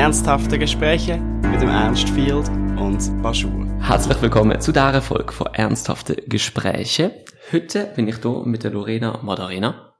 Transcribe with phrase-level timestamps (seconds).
[0.00, 2.48] Ernsthafte Gespräche mit dem Ernst Field
[2.78, 3.66] und Baschur.
[3.82, 7.22] Herzlich willkommen zu dieser Folge von Ernsthafte Gespräche.
[7.52, 9.92] Heute bin ich hier mit der Lorena Madarena.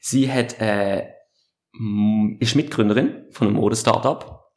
[0.00, 1.08] Sie hat, äh,
[2.40, 4.48] ist Mitgründerin von einem Mode-Startup.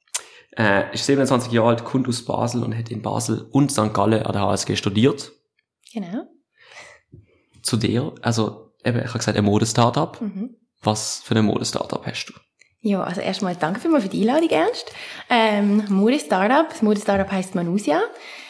[0.57, 3.93] Äh, ist 27 Jahre alt, kommt aus Basel und hat in Basel und St.
[3.93, 5.33] Gallen an der HSG studiert.
[5.91, 6.29] Genau.
[7.61, 10.21] Zu dir, also eben, ich habe gesagt, ein Mode-Startup.
[10.21, 10.55] Mhm.
[10.81, 12.33] Was für ein Mode-Startup hast du?
[12.87, 14.93] Ja, also erstmal danke für die Einladung, Ernst.
[15.29, 16.69] Ähm, Mode Startup.
[16.69, 17.99] Das Mode Startup heisst Manusia.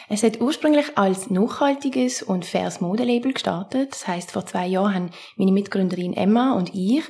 [0.08, 3.90] Es hat ursprünglich als nachhaltiges und faires Modelabel gestartet.
[3.90, 7.02] Das heisst, vor zwei Jahren haben meine Mitgründerin Emma und ich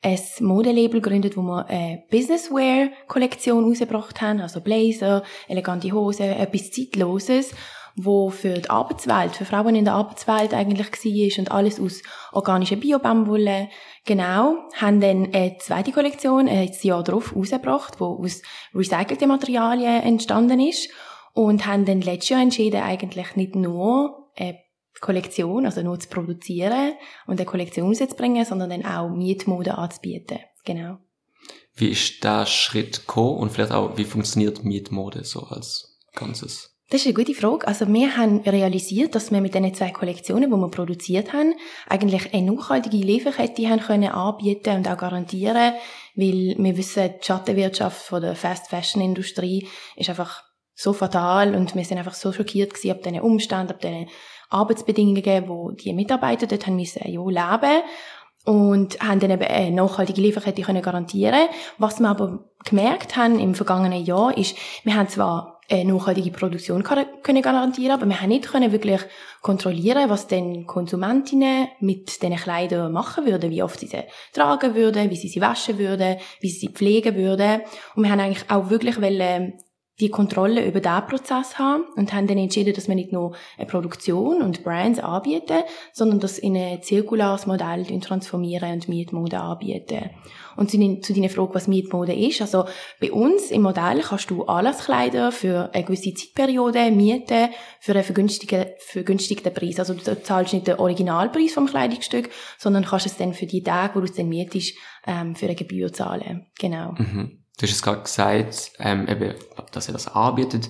[0.00, 7.50] ein Modelabel gegründet, wo wir eine Businesswear-Kollektion rausgebracht haben, also Blazer, elegante Hosen, etwas Zeitloses,
[7.96, 12.76] wo für die Arbeitswelt, für Frauen in der Arbeitswelt eigentlich war und alles aus organischer
[12.76, 13.68] Bio-Baumwolle.
[14.04, 18.42] Genau, haben dann eine zweite Kollektion ein Jahr darauf rausgebracht, wo aus
[18.74, 20.90] recycelten Materialien entstanden ist
[21.32, 24.58] und haben dann letztes Jahr entschieden, eigentlich nicht nur eine
[25.00, 26.92] Kollektion, also nur zu produzieren
[27.26, 30.38] und eine Kollektion rauszubringen, sondern dann auch Mietmode anzubieten.
[30.64, 30.98] Genau.
[31.74, 36.75] Wie ist der Schritt gekommen und vielleicht auch, wie funktioniert Mietmode so als Ganzes?
[36.88, 37.66] Das ist eine gute Frage.
[37.66, 41.54] Also wir haben realisiert, dass wir mit diesen zwei Kollektionen, die wir produziert haben,
[41.88, 45.74] eigentlich eine nachhaltige Lieferkette haben können anbieten und auch garantieren,
[46.14, 50.44] weil wir wissen, die Schattenwirtschaft von der Fast Fashion Industrie ist einfach
[50.76, 54.08] so fatal und wir sind einfach so schockiert gewesen ab diesen Umständen, ab diesen
[54.50, 57.82] Arbeitsbedingungen, wo die Mitarbeiter dort haben müssen, ja, leben
[58.44, 61.48] und haben dann eben eine nachhaltige Lieferkette können garantieren.
[61.78, 66.82] Was wir aber gemerkt haben im vergangenen Jahr ist, wir haben zwar eine nachhaltige Produktion
[66.82, 69.00] können garantieren, aber wir haben nicht können wirklich
[69.42, 75.10] kontrollieren, was denn Konsumentinnen mit diesen Kleidern machen würden, wie oft sie sie tragen würden,
[75.10, 77.62] wie sie sie waschen würden, wie sie sie pflegen würden.
[77.94, 79.54] Und wir haben eigentlich auch wirklich wollen,
[80.00, 83.66] die Kontrolle über diesen Prozess haben und haben dann entschieden, dass wir nicht nur eine
[83.66, 85.62] Produktion und Brands anbieten,
[85.92, 90.10] sondern das in ein zirkulares Modell transformieren und Mietmode anbieten.
[90.56, 92.66] Und zu, zu deiner Frage, was Mietmode ist, also
[93.00, 97.48] bei uns im Modell kannst du Anlasskleider für eine gewisse Zeitperiode mieten
[97.80, 99.78] für einen vergünstigten, vergünstigten Preis.
[99.78, 103.94] Also du zahlst nicht den Originalpreis vom Kleidungsstück, sondern kannst es dann für die Tage,
[103.94, 104.76] wo du es dann mietest,
[105.06, 106.46] ähm, für eine Gebühr zahlen.
[106.58, 106.92] Genau.
[106.92, 107.45] Mhm.
[107.58, 109.34] Du hast es gerade gesagt, ähm, eben,
[109.72, 110.68] dass ihr das anbietet.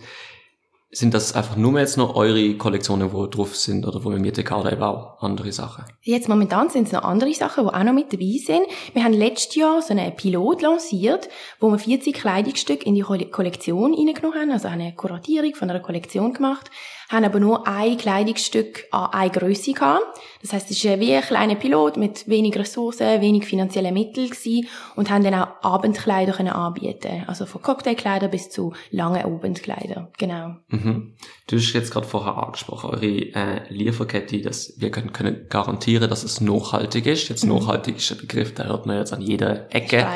[0.92, 4.44] Sind das einfach nur jetzt noch eure Kollektionen, wo drauf sind oder wo wir mieten
[4.44, 5.84] kann oder eben auch andere Sachen?
[6.02, 8.66] Jetzt momentan sind es noch andere Sachen, die auch noch mit dabei sind.
[8.94, 13.92] Wir haben letztes Jahr so einen Pilot lanciert, wo wir 40 Kleidungsstücke in die Kollektion
[13.92, 16.70] reingenommen haben, also eine Kuratierung von einer Kollektion gemacht
[17.08, 20.02] haben aber nur ein Kleidungsstück an eine Grösse gehabt.
[20.42, 24.68] Das heisst, es war wie ein kleiner Pilot mit wenig Ressourcen, wenig finanziellen Mitteln gewesen
[24.96, 27.24] und haben dann auch Abendkleider können anbieten.
[27.26, 30.10] Also von Cocktailkleider bis zu langen Abendkleider.
[30.18, 30.56] Genau.
[30.68, 31.14] Mhm.
[31.46, 36.24] Du hast jetzt gerade vorher angesprochen, eure äh, Lieferkette, dass wir können, können garantieren, dass
[36.24, 37.28] es nachhaltig ist.
[37.28, 37.54] Jetzt mhm.
[37.54, 40.06] nachhaltig ist ein Begriff, der hört man jetzt an jeder Ecke.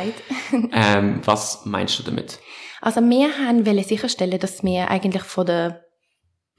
[0.72, 2.40] ähm, was meinst du damit?
[2.80, 5.84] Also wir haben sicherstellen, dass wir eigentlich von der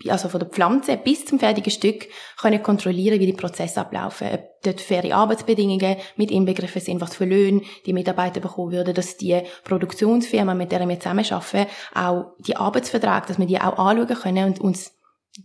[0.07, 2.07] also von der Pflanze bis zum fertigen Stück
[2.39, 4.27] können kontrollieren, wie die Prozesse ablaufen.
[4.33, 9.17] Ob dort faire Arbeitsbedingungen mit inbegriffen sind, was für Löhne die Mitarbeiter bekommen würden, dass
[9.17, 14.45] die Produktionsfirma, mit der wir zusammenarbeiten, auch die Arbeitsverträge, dass wir die auch anschauen können
[14.45, 14.93] und uns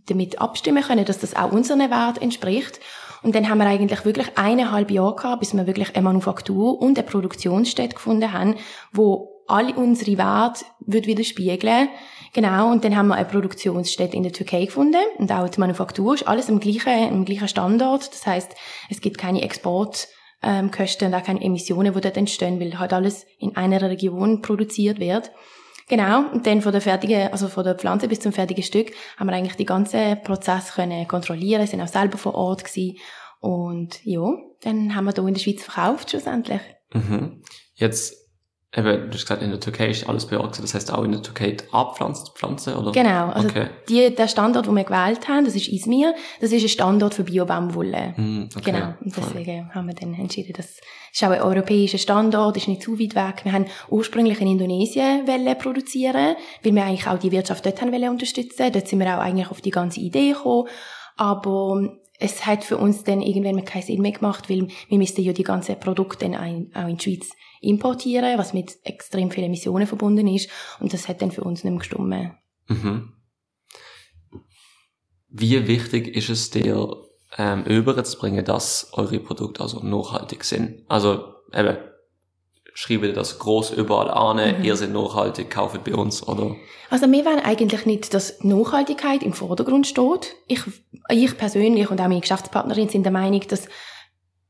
[0.06, 2.80] damit abstimmen können, dass das auch unseren Wert entspricht.
[3.22, 6.98] Und dann haben wir eigentlich wirklich eineinhalb Jahre gehabt, bis wir wirklich eine Manufaktur und
[6.98, 8.56] eine Produktionsstätte gefunden haben,
[8.92, 11.88] wo alle unsere Werte widerspiegeln
[12.36, 16.12] Genau, und dann haben wir eine Produktionsstätte in der Türkei gefunden und auch die Manufaktur
[16.12, 18.12] ist alles am gleichen, am gleichen Standort.
[18.12, 18.54] Das heißt,
[18.90, 20.10] es gibt keine Exportkosten
[20.42, 20.70] ähm,
[21.06, 25.30] und auch keine Emissionen, die dort entstehen, weil halt alles in einer Region produziert wird.
[25.88, 29.28] Genau, und dann von der fertigen, also von der Pflanze bis zum fertigen Stück haben
[29.28, 32.98] wir eigentlich die ganzen Prozess können kontrollieren, sind auch selber vor Ort gewesen.
[33.40, 34.28] Und ja,
[34.60, 36.60] dann haben wir hier in der Schweiz verkauft schlussendlich.
[36.92, 37.40] Mhm.
[37.76, 38.25] Jetzt
[38.76, 41.22] Eben, du hast gesagt, in der Türkei ist alles beorgt, das heißt auch in der
[41.22, 42.92] Türkei die Abpflanze, oder?
[42.92, 43.68] Genau, also okay.
[43.88, 47.24] die, der Standort, den wir gewählt haben, das ist Izmir, das ist ein Standort für
[47.24, 48.12] Biobaumwolle.
[48.16, 48.72] Mm, okay.
[48.72, 49.74] Genau, und deswegen Voll.
[49.74, 50.78] haben wir dann entschieden, das
[51.10, 53.44] ist auch ein europäischer Standort, ist nicht zu weit weg.
[53.44, 55.24] Wir haben ursprünglich in Indonesien
[55.58, 59.50] produzieren, weil wir eigentlich auch die Wirtschaft dort haben unterstützen Dort sind wir auch eigentlich
[59.50, 60.68] auf die ganze Idee gekommen,
[61.16, 65.32] aber es hat für uns dann irgendwann keinen Sinn mehr gemacht, weil wir müssten ja
[65.32, 67.30] die ganzen Produkte dann auch in die Schweiz
[67.60, 70.50] importieren, was mit extrem vielen Emissionen verbunden ist.
[70.80, 72.34] Und das hat dann für uns nicht mehr gestimmt.
[72.68, 73.12] Mhm.
[75.28, 76.96] Wie wichtig ist es dir,
[77.38, 80.84] ähm, überzubringen, dass eure Produkte also nachhaltig sind?
[80.88, 81.76] Also, eben,
[82.78, 84.62] schreiben das groß überall an, Mhm.
[84.64, 86.54] ihr seid nachhaltig, kauft bei uns, oder?
[86.90, 90.36] Also wir wollen eigentlich nicht, dass Nachhaltigkeit im Vordergrund steht.
[90.46, 90.60] Ich,
[91.08, 93.66] ich persönlich und auch meine Geschäftspartnerin sind der Meinung, dass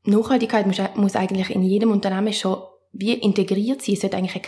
[0.03, 2.57] Nachhaltigkeit muss, muss eigentlich in jedem Unternehmen schon
[2.91, 3.95] wie integriert sein.
[3.95, 4.41] Es sollte eigentlich ein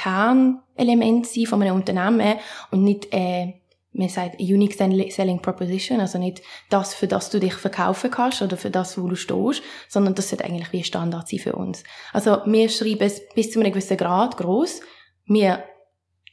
[0.75, 2.35] Kernelement sein von einem Unternehmen
[2.71, 3.53] und nicht, äh,
[3.91, 8.55] man sagt, unique selling proposition, also nicht das, für das du dich verkaufen kannst oder
[8.55, 11.83] für das, wo du stehst, sondern das sollte eigentlich wie ein Standard sein für uns.
[12.13, 14.81] Also wir schreiben es bis zu einem gewissen Grad groß.
[15.25, 15.63] Wir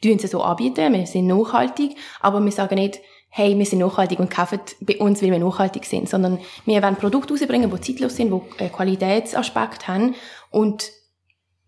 [0.02, 4.18] tun es so anbieten, wir sind nachhaltig, aber wir sagen nicht, hey, wir sind nachhaltig
[4.18, 8.16] und kaufen bei uns, weil wir nachhaltig sind, sondern wir wollen Produkte rausbringen, die zeitlos
[8.16, 10.14] sind, die einen Qualitätsaspekt haben
[10.50, 10.90] und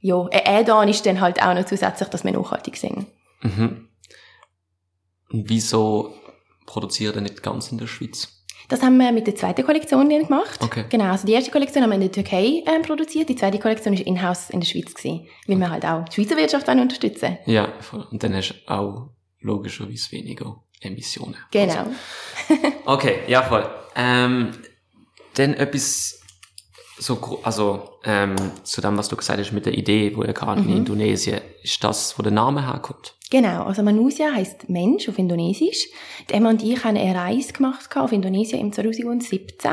[0.00, 3.06] ja, ein Add-on ist dann halt auch noch zusätzlich, dass wir nachhaltig sind.
[3.43, 3.88] Mhm.
[5.32, 6.14] Und wieso
[6.66, 8.28] produziert ihr nicht ganz in der Schweiz?
[8.69, 10.60] Das haben wir mit der zweiten Kollektion gemacht.
[10.62, 10.84] Okay.
[10.90, 13.94] Genau, also die erste Kollektion haben wir in der Türkei ähm, produziert, die zweite Kollektion
[13.94, 17.38] ist in-house in der Schweiz gewesen, weil wir halt auch die Schweizer Wirtschaft wollen unterstützen.
[17.46, 18.06] Ja, voll.
[18.10, 19.08] und dann hast du auch
[19.40, 21.36] logischerweise weniger Emissionen.
[21.50, 21.72] Genau.
[21.78, 21.90] Also,
[22.84, 23.66] okay, ja voll.
[23.96, 24.50] Ähm,
[25.34, 26.20] dann etwas
[26.98, 28.34] so, also ähm,
[28.64, 30.76] zu dem, was du gesagt hast mit der Idee, wo ihr gerade in Mhm.
[30.78, 33.14] Indonesien, ist das, wo der Name herkommt?
[33.30, 35.88] Genau, also Manusia heißt Mensch auf Indonesisch.
[36.28, 39.72] Die Emma und ich haben eine Reise gemacht auf Indonesien im 2017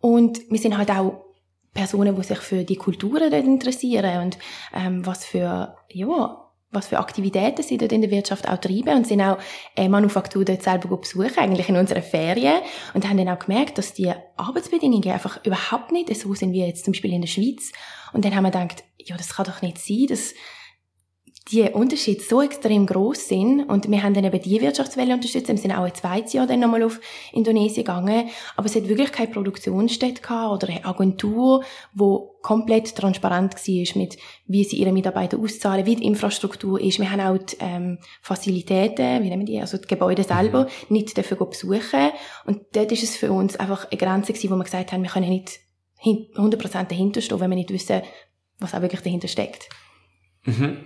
[0.00, 1.24] und wir sind halt auch
[1.72, 4.38] Personen, die sich für die Kulturen dort interessieren und
[4.74, 9.06] ähm, was für ja was für Aktivitäten sie dort in der Wirtschaft auch treiben und
[9.06, 9.38] sind auch
[9.76, 12.60] eine Manufaktur dort selber besuchen, eigentlich in unseren Ferien.
[12.94, 16.84] Und haben dann auch gemerkt, dass die Arbeitsbedingungen einfach überhaupt nicht so sind wie jetzt
[16.84, 17.72] zum Beispiel in der Schweiz.
[18.12, 20.34] Und dann haben wir gedacht, ja, das kann doch nicht sein, dass
[21.48, 25.56] die Unterschiede so extrem groß sind und wir haben dann eben die Wirtschaftswelle unterstützt, wir
[25.56, 27.00] sind auch ein zweites Jahr dann nochmal auf
[27.32, 31.64] Indonesien gegangen, aber es hat wirklich keine Produktionsstätte gehabt oder eine Agentur,
[31.94, 36.98] wo komplett transparent war mit, wie sie ihre Mitarbeiter auszahlen, wie die Infrastruktur ist.
[36.98, 41.16] Wir haben auch die ähm, Facilitäten, wie nennen wir die, also die Gebäude selber, nicht
[41.16, 42.10] dafür besuchen
[42.46, 45.10] und dort ist es für uns einfach eine Grenze gewesen, wo wir gesagt haben, wir
[45.10, 45.58] können nicht
[45.98, 48.02] hin- 100% dahinter stehen, wenn wir nicht wissen,
[48.58, 49.68] was auch wirklich dahinter steckt.
[50.44, 50.84] Mhm.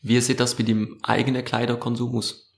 [0.00, 2.48] Wie sieht das bei deinem eigenen Kleiderkonsum aus?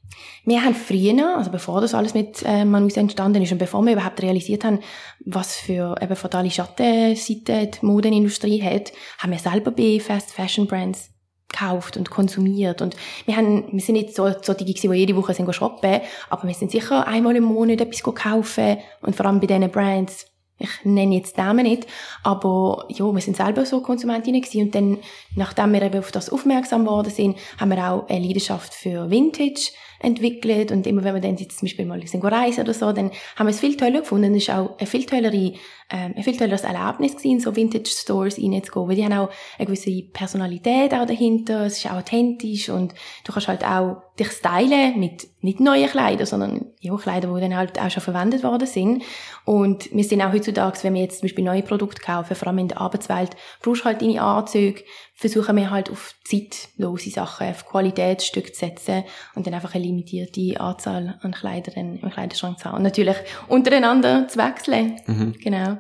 [0.45, 3.93] Wir haben früher, also bevor das alles mit äh, Manusa entstanden ist und bevor wir
[3.93, 4.81] überhaupt realisiert haben,
[5.25, 11.11] was für eben fatale Schattenseiten die Modenindustrie hat, haben wir selber bei Fast Fashion Brands
[11.49, 12.97] gekauft und konsumiert und
[13.27, 16.01] wir haben, wir sind nicht so, so die gewesen, die jede Woche sind shoppen,
[16.31, 20.30] aber wir sind sicher einmal im Monat etwas kaufen und vor allem bei diesen Brands,
[20.61, 21.87] ich nenne jetzt Namen nicht,
[22.23, 24.99] aber ja, wir sind selber so Konsumentinnen gewesen und dann,
[25.35, 29.73] nachdem wir eben auf das aufmerksam geworden sind, haben wir auch eine Leidenschaft für Vintage
[30.01, 33.11] entwickelt und immer wenn wir dann jetzt zum Beispiel mal sind reisen oder so, dann
[33.37, 34.35] haben wir es viel toller gefunden.
[34.35, 35.53] Es ist auch ein viel tollere,
[35.91, 40.03] ähm, viel tolleres Erlebnis gewesen, so Vintage Stores reinzugehen, weil die haben auch eine gewisse
[40.13, 42.95] Personalität auch dahinter, es ist auch authentisch und
[43.25, 47.57] du kannst halt auch dich stylen mit nicht neuen Kleidern, sondern ja, Kleider, die dann
[47.57, 49.03] halt auch schon verwendet worden sind.
[49.45, 52.59] Und wir sind auch heutzutage, wenn wir jetzt zum Beispiel neue Produkte kaufen, vor allem
[52.59, 53.31] in der Arbeitswelt,
[53.63, 54.83] brauchst du halt deine Anzüge,
[55.21, 60.59] versuchen wir halt auf zeitlose Sachen, auf Qualitätsstücke zu setzen und dann einfach eine limitierte
[60.59, 62.79] Anzahl an Kleidern im Kleiderschrank zu haben.
[62.79, 64.99] Und natürlich untereinander zu wechseln.
[65.07, 65.33] Mhm.
[65.35, 65.77] Genau.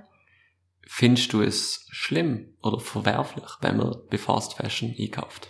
[0.87, 5.49] Findest du es schlimm oder verwerflich, wenn man bei Fast Fashion einkauft?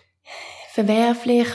[0.73, 1.49] Verwerflich.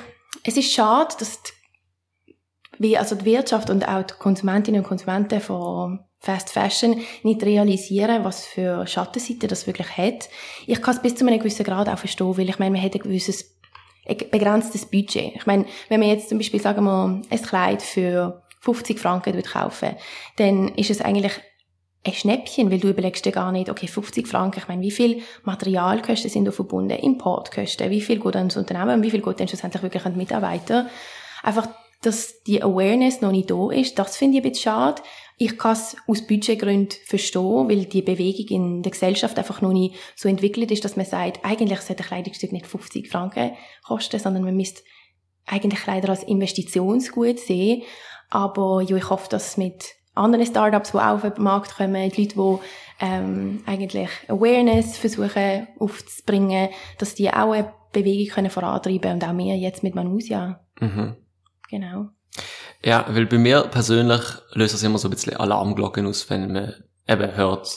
[0.43, 2.33] Es ist schade, dass die,
[2.79, 8.23] wie also die Wirtschaft und auch die Konsumentinnen und Konsumenten von Fast Fashion nicht realisieren,
[8.23, 10.29] was für Schattenseiten das wirklich hat.
[10.65, 12.95] Ich kann es bis zu einem gewissen Grad auch verstehen, weil ich meine, man hat
[12.95, 13.55] ein gewisses
[14.07, 15.35] ein begrenztes Budget.
[15.35, 19.95] Ich meine, wenn man jetzt zum Beispiel, sagen wir, ein Kleid für 50 Franken kaufen,
[20.37, 21.33] dann ist es eigentlich
[22.05, 25.23] ein Schnäppchen, weil du überlegst dir gar nicht, okay, 50 Franken, ich meine, wie viel
[25.43, 29.81] Materialkosten sind da verbunden, Importkosten, wie viel geht ans Unternehmen wie viel geht dann schlussendlich
[29.81, 30.87] wirklich an die Mitarbeiter.
[31.41, 31.67] Einfach,
[32.05, 35.01] dass die Awareness noch nicht da ist, das finde ich ein bisschen schade.
[35.37, 39.95] Ich kann es aus Budgetgründen verstehen, weil die Bewegung in der Gesellschaft einfach noch nicht
[40.15, 43.51] so entwickelt ist, dass man sagt, eigentlich sollte ein Kleidungsstück nicht 50 Franken
[43.85, 44.83] kosten, sondern man müsste
[45.45, 47.83] eigentlich Kleider als Investitionsgut sehen.
[48.29, 52.21] Aber ja, ich hoffe, dass mit anderen Startups, die auch auf den Markt kommen, die
[52.21, 59.23] Leute, die ähm, eigentlich Awareness versuchen aufzubringen, dass die auch eine Bewegung können vorantreiben und
[59.23, 60.61] auch wir jetzt mit Manusia.
[60.79, 61.15] Mhm.
[61.69, 62.09] Genau.
[62.83, 64.21] Ja, weil bei mir persönlich
[64.53, 66.73] löst das immer so ein bisschen Alarmglocken aus, wenn man
[67.07, 67.69] eben hört.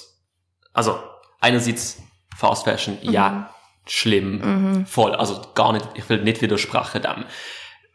[0.73, 0.99] Also,
[1.41, 2.03] einerseits
[2.37, 3.51] Fast Fashion, ja,
[3.87, 4.39] schlimm,
[4.77, 4.87] Mhm.
[4.87, 7.25] voll, also gar nicht, ich will nicht widersprechen dem.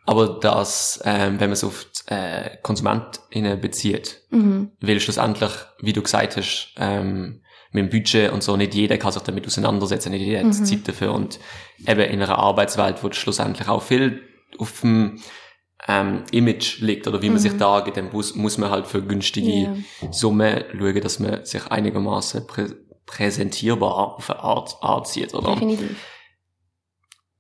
[0.05, 4.71] Aber dass, ähm, wenn man es auf die äh, KonsumentInnen bezieht, Mhm.
[4.81, 8.55] weil schlussendlich, wie du gesagt hast, ähm, mit dem Budget und so.
[8.57, 10.65] Nicht jeder kann sich damit auseinandersetzen, nicht jeder hat Mhm.
[10.65, 11.13] Zeit dafür.
[11.13, 11.39] Und
[11.87, 14.21] eben in einer Arbeitswelt, wo schlussendlich auch viel
[14.59, 15.19] auf dem
[15.87, 19.51] ähm, Image liegt oder wie man sich dargeht, dann muss, muss man halt für günstige
[19.51, 19.75] Ja.
[20.11, 22.67] Summen schauen, dass man sich einigermaßen prä
[23.05, 25.53] präsentierbar auf eine Art anzieht, oder?
[25.55, 25.97] Definitiv.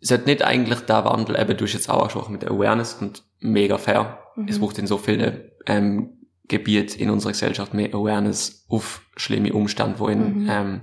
[0.01, 3.23] sollte nicht eigentlich der Wandel, eben du hast jetzt auch angesprochen mit der Awareness und
[3.39, 4.19] mega fair.
[4.35, 4.47] Mhm.
[4.49, 6.17] Es braucht in so vielen ähm,
[6.49, 10.49] Gebieten in unserer Gesellschaft mehr Awareness auf schlimme Umstände, wo in Mhm.
[10.49, 10.81] ähm,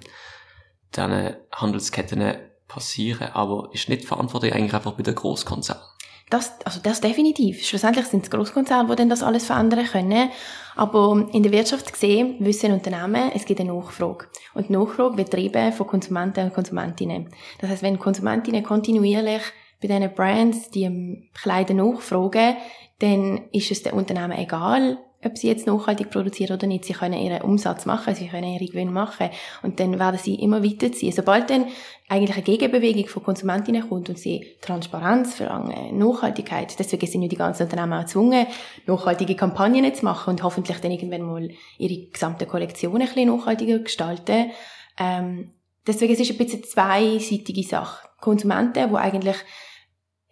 [0.97, 2.37] diesen Handelsketten
[2.67, 3.29] passieren.
[3.35, 5.83] Aber ist nicht verantwortlich eigentlich einfach bei den Großkonzernen?
[6.31, 7.67] Das, also das definitiv.
[7.67, 10.31] Schlussendlich sind es Großkonzerne, die dann das alles verändern können.
[10.77, 14.29] Aber in der Wirtschaft gesehen wissen Unternehmen, es gibt eine Nachfrage.
[14.55, 17.29] Und die Nachfrage wird von Konsumenten und Konsumentinnen.
[17.61, 19.43] Das heißt, wenn Konsumentinnen kontinuierlich
[19.83, 22.57] bei diesen Brands die Kleider nachfragen,
[23.01, 26.85] dann ist es den Unternehmen egal, ob sie jetzt nachhaltig produzieren oder nicht.
[26.85, 29.29] Sie können ihren Umsatz machen, sie können ihre Gewinne machen.
[29.63, 31.13] Und dann werden sie immer weiterziehen.
[31.13, 31.67] Sobald dann
[32.09, 37.37] eigentlich eine Gegenbewegung von Konsumentinnen kommt und sie Transparenz verlangen, Nachhaltigkeit, deswegen sind ja die
[37.37, 38.47] ganzen Unternehmen auch gezwungen,
[38.87, 43.79] nachhaltige Kampagnen zu machen und hoffentlich dann irgendwann mal ihre gesamte Kollektion ein bisschen nachhaltiger
[43.79, 44.51] gestalten.
[44.99, 45.53] Ähm,
[45.87, 48.09] deswegen es ist es ein bisschen eine zweiseitige Sache.
[48.21, 49.37] Konsumenten, die eigentlich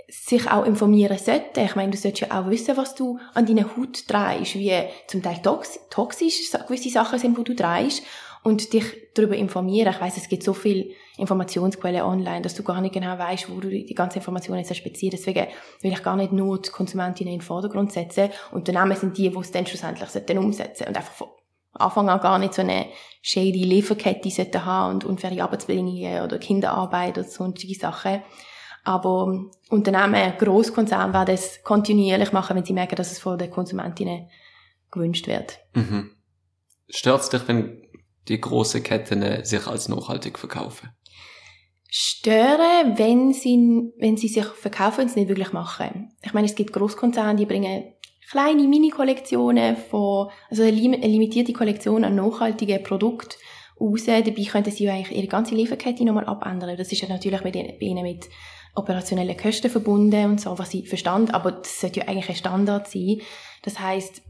[0.09, 1.61] sich auch informieren sollten.
[1.61, 4.73] Ich meine, du solltest ja auch wissen, was du an deiner Haut trägst, wie
[5.07, 8.03] zum Teil tox toxisch gewisse Sachen sind, die du trägst
[8.43, 8.85] und dich
[9.15, 9.93] darüber informieren.
[9.93, 10.87] Ich weiß, es gibt so viele
[11.19, 15.13] Informationsquellen online, dass du gar nicht genau weißt, wo du die ganze Informationen jetzt beziehst.
[15.13, 15.49] Deswegen
[15.83, 18.31] will ich gar nicht nur die Konsumentinnen in den Vordergrund setzen.
[18.53, 21.29] Unternehmen sind die, die es dann schlussendlich sollten umsetzen und einfach von
[21.75, 22.87] Anfang an gar nicht so eine
[23.21, 28.23] shady Lieferkette sollten haben und unfaire Arbeitsbedingungen oder Kinderarbeit oder sonstige Sachen.
[28.89, 34.31] Aber Unternehmen, Grosskonzerne werden es kontinuierlich machen, wenn sie merken, dass es von den Konsumentinnen
[34.91, 35.59] gewünscht wird.
[35.75, 36.13] Mhm.
[36.89, 37.83] Stört es dich, wenn
[38.29, 40.89] die großen Ketten äh, sich als nachhaltig verkaufen?
[41.91, 46.17] Stören, wenn sie, wenn sie sich verkaufen und es nicht wirklich machen.
[46.23, 47.93] Ich meine, es gibt Grosskonzerne, die bringen
[48.31, 53.37] kleine Mini-Kollektionen von, also eine, lim- eine limitierte Kollektion an nachhaltigen Produkten
[53.79, 54.05] raus.
[54.07, 56.77] Dabei könnten sie ja eigentlich ihre ganze Lieferkette nochmal abändern.
[56.77, 58.27] Das ist ja natürlich bei ihnen mit
[58.75, 62.89] operationellen Kosten verbunden und so, was ich verstand, aber das sollte ja eigentlich ein Standard
[62.89, 63.21] sein.
[63.63, 64.23] Das heißt,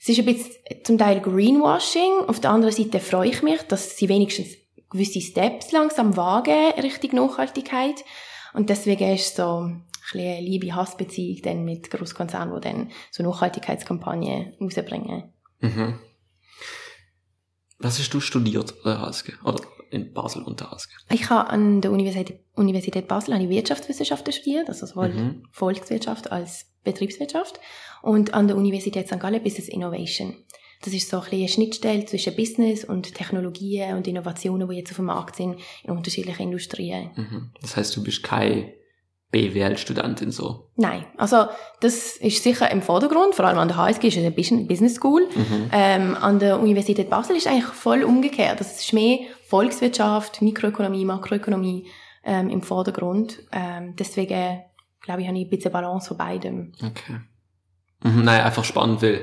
[0.00, 0.52] es ist ein bisschen
[0.84, 2.26] zum Teil Greenwashing.
[2.26, 4.56] Auf der anderen Seite freue ich mich, dass sie wenigstens
[4.90, 8.04] gewisse Steps langsam wagen Richtung Nachhaltigkeit.
[8.52, 15.32] Und deswegen ist so ein eine Liebe-Hass-Beziehung dann mit Großkonzernen, die dann so Nachhaltigkeitskampagnen rausbringen.
[15.60, 15.98] Mhm.
[17.78, 19.32] Was hast du studiert HSG?
[19.44, 19.60] Oder
[19.94, 20.90] in Basel HSG?
[21.10, 25.42] Ich habe an der Universität, Universität Basel ich Wirtschaftswissenschaften studiert, also sowohl Mhm.
[25.52, 27.60] Volkswirtschaft als Betriebswirtschaft
[28.02, 29.18] und an der Universität St.
[29.20, 30.34] Gallen Business Innovation.
[30.82, 34.90] Das ist so ein bisschen eine Schnittstelle zwischen Business und Technologien und Innovationen, die jetzt
[34.90, 37.10] auf dem Markt sind in unterschiedlichen Industrien.
[37.16, 37.50] Mhm.
[37.62, 38.74] Das heißt, du bist keine
[39.30, 40.70] BWL-Studentin so.
[40.76, 41.46] Nein, also
[41.80, 44.94] das ist sicher im Vordergrund, vor allem an der HSG ist es eine Bus- Business
[44.94, 45.26] School.
[45.34, 45.70] Mhm.
[45.72, 48.60] Ähm, an der Universität Basel ist eigentlich voll umgekehrt.
[48.60, 49.18] Das ist mehr
[49.58, 51.86] Volkswirtschaft, Mikroökonomie, Makroökonomie
[52.24, 53.38] ähm, im Vordergrund.
[53.52, 54.62] Ähm, deswegen
[55.00, 56.72] glaube ich, habe ich ein bisschen Balance von beidem.
[56.82, 57.20] Okay.
[58.02, 59.20] Mhm, nein, einfach spannend, weil,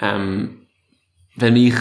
[0.00, 0.68] ähm,
[1.34, 1.74] wenn ich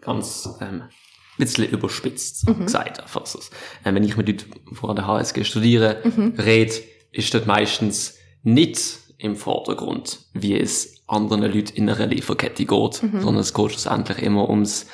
[0.00, 0.88] ganz, ähm, ein
[1.36, 2.66] bisschen überspitzt Mhm.
[2.66, 6.34] gesagt, einfach so, äh, wenn ich mit Leuten, die an der HSG studieren, Mhm.
[6.38, 6.74] rede,
[7.10, 8.78] ist dort meistens nicht
[9.18, 13.20] im Vordergrund, wie es anderen Leuten in einer Lieferkette geht, Mhm.
[13.20, 14.86] sondern es geht schlussendlich immer ums,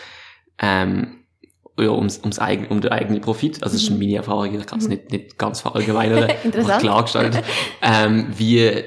[0.58, 1.18] ähm,
[1.78, 3.62] ja, ums, ums eigen, um den eigenen Profit.
[3.62, 3.99] Also, das ist Mhm.
[3.99, 6.80] meine Erfahrung, ich kann es nicht, nicht ganz verallgemeinern, Interessant.
[6.80, 7.42] klargestellt.
[7.83, 8.83] ähm, wie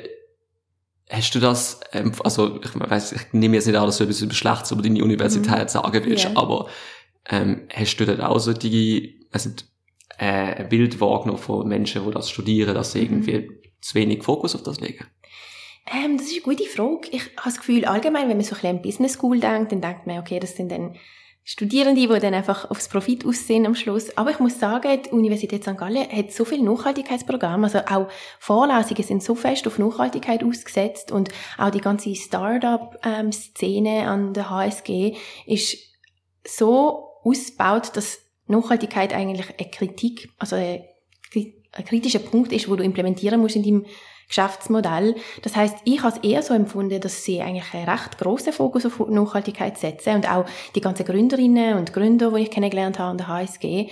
[1.09, 4.21] hast du das, ähm, also, ich weiß, ich nehme jetzt nicht an, dass du etwas
[4.21, 6.31] über Schlechtes über deine Universität sagen willst, Ja.
[6.35, 6.67] aber,
[7.29, 9.49] ähm, hast du dort auch so die, also,
[10.17, 10.25] äh,
[10.63, 13.05] ein Bild wahrgenommen von Menschen, die das studieren, dass sie Mhm.
[13.27, 15.05] irgendwie zu wenig Fokus auf das legen?
[15.91, 17.07] Ähm, das ist eine gute Frage.
[17.11, 19.81] Ich habe das Gefühl, allgemein, wenn man so ein bisschen an Business School denkt, dann
[19.81, 20.95] denkt man, okay, das sind dann
[21.51, 24.15] Studierende, die dann einfach aufs Profit aussehen am Schluss.
[24.15, 25.75] Aber ich muss sagen, die Universität St.
[25.77, 31.29] Gallen hat so viel Nachhaltigkeitsprogramme, also auch Vorlesungen sind so fest auf Nachhaltigkeit ausgesetzt und
[31.57, 35.15] auch die ganze Startup-Szene an der HSG
[35.47, 35.75] ist
[36.47, 40.85] so ausgebaut, dass Nachhaltigkeit eigentlich eine Kritik, also ein
[41.83, 43.85] kritischer Punkt ist, wo du implementieren musst in deinem
[44.29, 45.15] Geschäftsmodell.
[45.41, 48.85] Das heißt, ich habe es eher so empfunden, dass sie eigentlich einen recht grossen Fokus
[48.85, 50.45] auf Nachhaltigkeit setzen und auch
[50.75, 53.89] die ganzen Gründerinnen und Gründer, die ich kennengelernt habe an der HSG,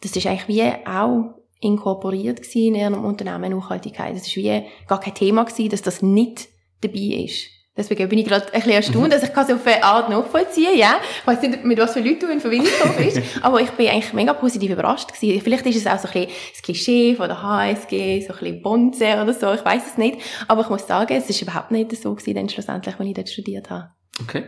[0.00, 4.14] das ist eigentlich wie auch inkorporiert gewesen in ihrem Unternehmen Nachhaltigkeit.
[4.14, 6.48] Das ist wie gar kein Thema gewesen, dass das nicht
[6.80, 7.53] dabei ist.
[7.76, 10.78] Deswegen bin ich gerade ein bisschen erstaunt, dass ich kann es auf eine Art nachvollziehen
[10.78, 10.96] ja.
[11.20, 13.88] Ich weiß nicht, mit was für Leuten du in Verbindung gekommen bist, aber ich bin
[13.88, 15.40] eigentlich mega positiv überrascht gewesen.
[15.40, 18.62] Vielleicht ist es auch so ein bisschen das Klischee von der HSG, so ein bisschen
[18.62, 20.20] Bonze oder so, ich weiß es nicht.
[20.46, 23.28] Aber ich muss sagen, es ist überhaupt nicht so gewesen, dann schlussendlich, als ich dort
[23.28, 23.88] studiert habe.
[24.22, 24.44] Okay,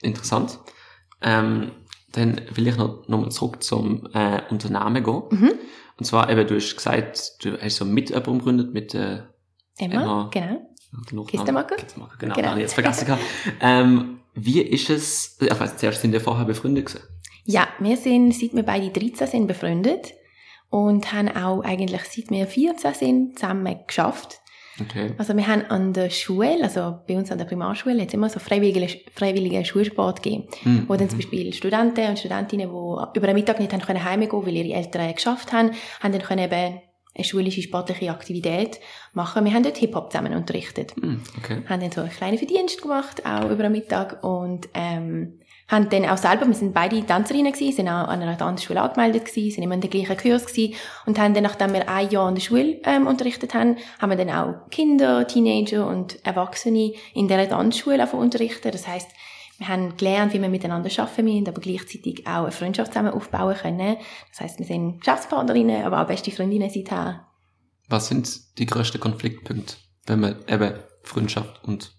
[0.00, 0.58] interessant.
[1.20, 1.72] Ähm,
[2.12, 5.22] dann will ich noch, noch mal zurück zum äh, Unternehmen gehen.
[5.30, 5.52] Mhm.
[5.98, 9.20] Und zwar eben, du hast gesagt, du hast so mit jemandem gegründet, mit äh,
[9.78, 10.30] Emma, Emma.
[10.32, 10.69] genau.
[11.26, 11.76] Kistenmacher?
[11.76, 12.52] Kistenmacher, genau, Genau.
[12.54, 13.22] ich jetzt vergessen gehabt.
[13.60, 17.04] ähm, wie ist es, ich weiss, zuerst sind wir vorher befreundet gewesen.
[17.44, 20.12] Ja, wir sind, seit wir beide 13 sind, befreundet
[20.68, 24.38] und haben auch eigentlich, seit wir 14 sind, zusammen geschafft.
[24.80, 25.12] Okay.
[25.18, 28.38] Also wir haben an der Schule, also bei uns an der Primarschule, jetzt immer so
[28.40, 30.84] freiwillige, freiwillige Schulsport gegeben, Mhm.
[30.88, 34.32] wo dann zum Beispiel Studenten und Studentinnen, die über den Mittag nicht haben können heimgehen,
[34.46, 36.80] weil ihre Eltern geschafft haben, haben dann können eben
[37.14, 38.80] eine schulische sportliche Aktivität
[39.12, 39.44] machen.
[39.44, 40.96] Wir haben dort Hip-Hop zusammen unterrichtet.
[40.96, 41.62] Mhm, okay.
[41.68, 45.38] haben dann so einen kleinen Verdienst gemacht, auch über den Mittag und ähm,
[45.70, 49.26] haben dann auch selber, wir sind beide Tänzerinnen gewesen, sind auch an einer Tanzschule angemeldet
[49.26, 50.74] gewesen, sind immer in den gleichen Kurs gewesen
[51.06, 54.16] und haben dann, nachdem wir ein Jahr an der Schule ähm, unterrichtet haben, haben wir
[54.16, 58.72] dann auch Kinder, Teenager und Erwachsene in dieser Tanzschule angefangen unterrichten.
[58.72, 59.10] Das heißt,
[59.60, 63.54] wir haben gelernt, wie wir miteinander arbeiten müssen, aber gleichzeitig auch eine Freundschaft zusammen aufbauen
[63.54, 63.98] können.
[64.30, 67.28] Das heißt, wir sind Geschäftspartnerinnen, aber auch beste Freundinnen seither.
[67.86, 69.76] Was sind die grössten Konfliktpunkte,
[70.06, 71.92] wenn man eben Freundschaft und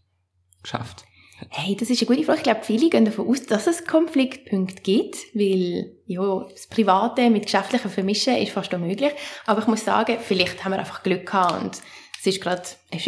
[0.63, 1.05] Geschäft
[1.49, 2.37] Hey, das ist eine gute Frage.
[2.37, 7.45] Ich glaube, viele gehen davon aus, dass es Konfliktpunkte gibt, weil ja, das Private mit
[7.45, 9.11] Geschäftlichem vermischen ist fast unmöglich.
[9.47, 11.81] Aber ich muss sagen, vielleicht haben wir einfach Glück gehabt und
[12.19, 12.99] es ist gerade ein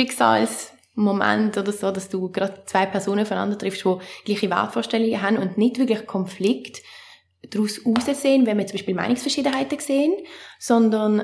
[0.93, 5.57] Schicksalsmoment oder so, dass du gerade zwei Personen voneinander triffst, die gleiche Wertvorstellungen haben und
[5.57, 6.81] nicht wirklich Konflikt
[7.49, 10.13] daraus aussehen, wenn wir zum Beispiel Meinungsverschiedenheiten sehen,
[10.59, 11.23] sondern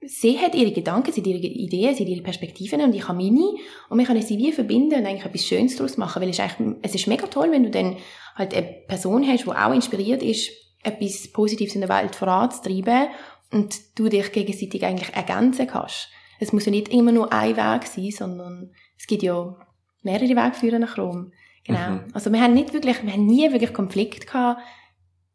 [0.00, 3.18] sie hat ihre Gedanken, sie hat ihre Ideen, sie hat ihre Perspektiven und ich habe
[3.18, 3.54] meine
[3.88, 6.44] und wir können sie wie verbinden und eigentlich etwas Schönes daraus machen, weil es ist
[6.44, 7.96] eigentlich, es ist mega toll, wenn du dann
[8.36, 10.50] halt eine Person hast, die auch inspiriert ist,
[10.82, 13.08] etwas Positives in der Welt voranzutreiben
[13.50, 16.10] und du dich gegenseitig eigentlich ergänzen kannst.
[16.38, 19.56] Es muss ja nicht immer nur ein Weg sein, sondern es gibt ja
[20.02, 21.32] mehrere Wege führen nach Rom.
[21.64, 21.90] Genau.
[21.90, 22.04] Mhm.
[22.12, 24.62] Also wir haben nicht wirklich, wir haben nie wirklich Konflikt gehabt,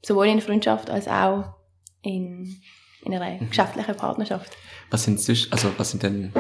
[0.02, 1.54] sowohl in der Freundschaft als auch
[2.02, 2.62] in,
[3.04, 4.56] in einer geschäftlichen Partnerschaft.
[4.90, 6.34] Was sind sonst, also was sind denn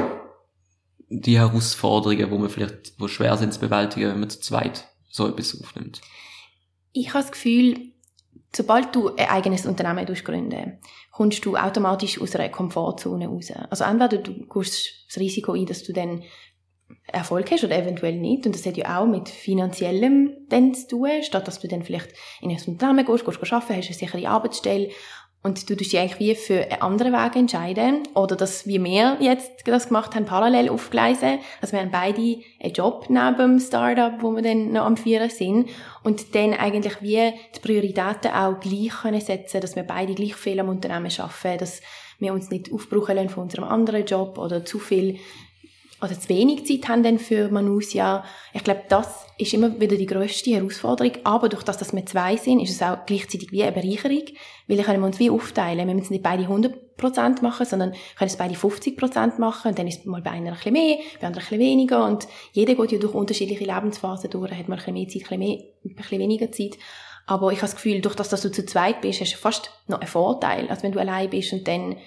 [1.10, 5.28] die Herausforderungen, wo man vielleicht, wo schwer sind zu bewältigen, wenn man zu zweit so
[5.28, 6.02] etwas aufnimmt?
[6.93, 7.91] Ich habe das Gefühl,
[8.56, 10.80] sobald du ein eigenes Unternehmen gründen
[11.12, 13.52] kommst du automatisch aus einer Komfortzone raus.
[13.69, 16.24] Also entweder du gehst das Risiko ein, dass du dann
[17.08, 18.45] Erfolg hast oder eventuell nicht.
[18.45, 22.10] Und das hat ja auch mit finanziellem dann zu tun, statt dass du dann vielleicht
[22.41, 24.89] in ein Unternehmen gehst, gehst arbeiten, hast eine sichere Arbeitsstelle
[25.43, 28.04] und du dich eigentlich wie für einen anderen Weg entscheiden.
[28.13, 31.39] Oder dass wie wir jetzt das gemacht haben, parallel aufgleisen.
[31.62, 35.32] Also wir haben beide einen Job neben dem Startup, wo wir dann noch am Vieren
[35.32, 35.69] sind.
[36.04, 40.60] Und dann eigentlich wie die Prioritäten auch gleich können setzen, dass wir beide gleich viel
[40.60, 41.82] am Unternehmen arbeiten, dass
[42.19, 45.17] wir uns nicht aufbrauchen lassen von unserem anderen Job oder zu viel
[46.02, 48.24] oder zu wenig Zeit haben dann für Manusia.
[48.54, 51.14] Ich glaube, das ist immer wieder die grösste Herausforderung.
[51.24, 54.24] Aber durch das, dass wir zwei sind, ist es auch gleichzeitig wie eine Bereicherung,
[54.68, 55.88] weil können wir uns wie aufteilen.
[55.88, 59.70] Wir müssen nicht beide 100% machen, sondern können es beide 50% machen.
[59.70, 62.06] Und dann ist mal bei einer ein bisschen mehr, bei anderen ein bisschen weniger.
[62.06, 64.52] Und jeder geht ja durch unterschiedliche Lebensphasen durch.
[64.52, 66.78] Hat man ein bisschen mehr Zeit, ein bisschen, mehr, ein bisschen weniger Zeit.
[67.28, 69.72] Aber ich habe das Gefühl, durch das, dass du zu zweit bist, hast du fast
[69.88, 71.98] noch einen Vorteil, als wenn du allein bist und dann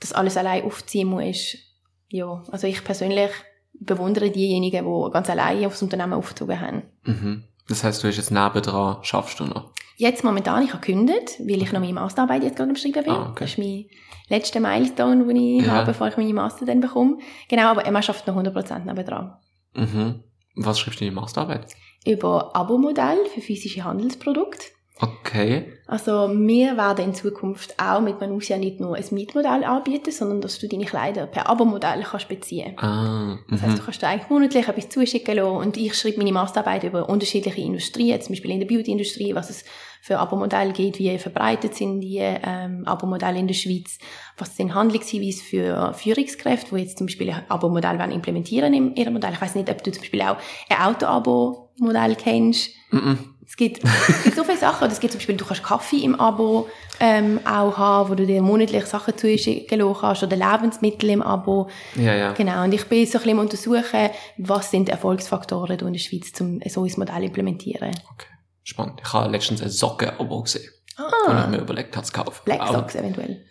[0.00, 1.71] das alles allein aufziehen musst.
[2.12, 3.30] Ja, also ich persönlich
[3.72, 6.82] bewundere diejenigen, die ganz alleine aufs Unternehmen aufgezogen haben.
[7.04, 7.44] Mhm.
[7.68, 9.70] Das heißt, du hast jetzt nebendran, schaffst du noch?
[9.96, 13.12] Jetzt momentan, ich habe gekündigt, weil ich noch meine Masterarbeit jetzt gerade am Schreiben bin.
[13.12, 13.44] Ah, okay.
[13.44, 13.84] Das ist mein
[14.28, 15.72] letzter Milestone, den ich Ja.
[15.72, 17.18] habe, bevor ich meine Master dann bekomme.
[17.48, 19.36] Genau, aber Emma schafft noch 100% nebendran.
[19.74, 20.22] Mhm.
[20.56, 21.66] Was schreibst du in die Masterarbeit?
[22.04, 24.66] Über Abo-Modell für physische Handelsprodukte.
[25.00, 25.72] Okay.
[25.86, 30.58] Also wir werden in Zukunft auch mit Manusia nicht nur ein Mietmodell anbieten, sondern dass
[30.58, 32.78] du deine Kleider per Abo-Modell kannst beziehen.
[32.78, 33.78] Ah, Das heißt, mhm.
[33.78, 37.60] du kannst dir eigentlich monatlich etwas zuschicken lassen und ich schreibe meine Masterarbeit über unterschiedliche
[37.60, 39.64] Industrien, zum Beispiel in der Beauty-Industrie, was es
[40.02, 43.98] für Abo-Modelle gibt, wie verbreitet sind die ähm, Abo-Modelle in der Schweiz,
[44.36, 49.32] was sind Handlungshinweise für Führungskräfte, die jetzt zum Beispiel ein Abo-Modell implementieren in ihrem Modell.
[49.32, 50.38] Ich weiß nicht, ob du zum Beispiel auch
[50.68, 52.70] ein Auto-Abo-Modell kennst.
[52.90, 53.16] Mhm.
[53.46, 54.90] Es gibt, es gibt so viele Sachen.
[54.90, 58.42] Es gibt zum Beispiel, du kannst Kaffee im Abo ähm, auch haben, wo du dir
[58.42, 61.68] monatlich Sachen zuschicken kannst oder Lebensmittel im Abo.
[61.94, 62.32] Ja, ja.
[62.32, 66.32] Genau, und ich bin so ein bisschen untersuchen, was sind Erfolgsfaktoren hier in der Schweiz,
[66.40, 67.92] um so ein Modell zu implementieren.
[68.12, 68.31] Okay.
[68.64, 69.00] Spannend.
[69.04, 72.40] Ich habe letztens ein Socken-Abo gesehen, wo ich Ah, mir überlegt habe, zu kaufen.
[72.44, 73.44] Black Auch Socks eventuell.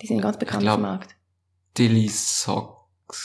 [0.00, 1.14] Die sind ganz bekannt glaub- dem Markt.
[1.78, 2.76] Dilly Socken.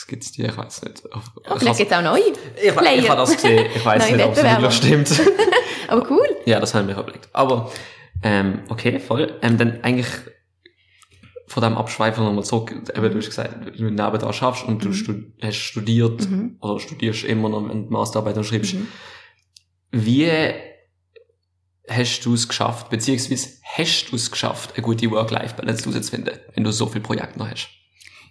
[0.07, 0.43] gibt's die?
[0.45, 1.03] Ich weiß nicht.
[1.13, 2.21] Oh, vielleicht gibt's auch neue
[2.62, 2.97] Ich, Player.
[2.97, 3.67] ich habe das gesehen.
[3.75, 5.21] Ich weiß nicht, ob es stimmt.
[5.88, 6.27] Aber cool.
[6.45, 7.29] ja, das haben wir überlegt.
[7.33, 7.71] Aber,
[8.23, 9.38] ähm, okay, voll.
[9.41, 10.07] Ähm, dann eigentlich
[11.47, 12.71] von dem Abschweifen nochmal zurück.
[12.71, 16.57] Eben, du hast gesagt, du nebenan schaffst und du stu hast studiert Mhm.
[16.60, 18.73] oder studierst immer noch, wenn du Masterarbeit und schreibst.
[18.73, 18.88] Mhm.
[19.91, 20.29] Wie
[21.88, 26.71] hast du es geschafft, beziehungsweise hast du es geschafft, eine gute Work-Life-Balance herauszufinden, wenn du
[26.71, 27.69] so viele Projekte noch hast?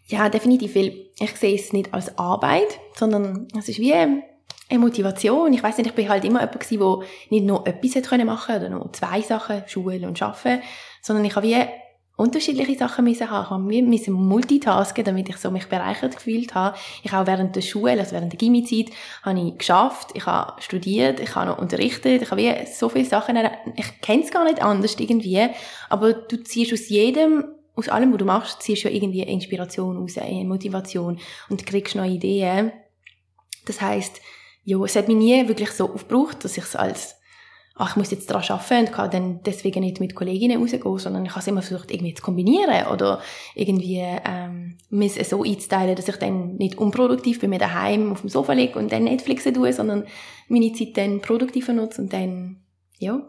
[0.07, 4.23] Ja, definitiv, weil ich sehe es nicht als Arbeit, sondern es ist wie eine
[4.71, 5.53] Motivation.
[5.53, 8.93] Ich weiß nicht, ich bin halt immer jemand der nicht nur etwas machen oder nur
[8.93, 10.63] zwei Sachen, Schule und Arbeiten,
[11.03, 11.57] sondern ich habe wie
[12.17, 13.71] unterschiedliche Sachen müssen haben.
[13.71, 16.77] Ich müssen multitasken, damit ich so mich bereichert gefühlt habe.
[17.03, 18.87] Ich habe während der Schule, also während der Gimmi-Zeit,
[19.23, 23.05] habe ich geschafft, ich habe studiert, ich habe noch unterrichtet, ich habe wie so viele
[23.05, 23.37] Sachen,
[23.77, 25.49] ich kenne es gar nicht anders irgendwie,
[25.91, 27.45] aber du ziehst aus jedem
[27.77, 31.19] aus allem, was du machst, ziehst du ja irgendwie Inspiration raus, Motivation
[31.51, 32.73] und kriegst neue Ideen.
[33.67, 34.23] Das heisst,
[34.65, 37.16] ja, es hat mich nie wirklich so aufgebraucht, dass ich es als,
[37.77, 41.25] ach, ich muss jetzt daran arbeiten und kann dann deswegen nicht mit Kolleginnen rausgehen, sondern
[41.25, 43.21] ich habe es immer versucht, irgendwie zu kombinieren oder
[43.55, 48.23] irgendwie ähm, mir es so einzuteilen, dass ich dann nicht unproduktiv bei mir daheim auf
[48.23, 50.07] dem Sofa liege und dann Netflix tue, sondern
[50.49, 52.63] meine Zeit dann produktiver nutze und dann,
[52.99, 53.21] ja,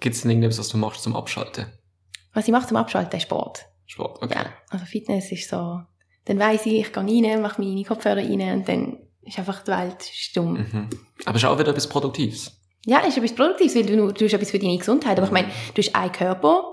[0.00, 1.66] Gibt es denn irgendetwas, was du machst zum Abschalten?
[2.32, 3.66] was ich mache zum Abschalten, ist Sport.
[3.86, 4.34] Sport, okay.
[4.38, 5.80] Ja, also Fitness ist so,
[6.24, 9.72] dann weiss ich, ich gehe rein, mache meine Kopfhörer rein und dann ist einfach die
[9.72, 10.54] Welt stumm.
[10.54, 10.88] Mhm.
[11.24, 12.59] Aber es ist auch wieder etwas Produktives.
[12.86, 15.18] Ja, ist etwas Produktives, weil du, du hast etwas für deine Gesundheit.
[15.18, 16.64] Aber ich meine, du hast einen Körper,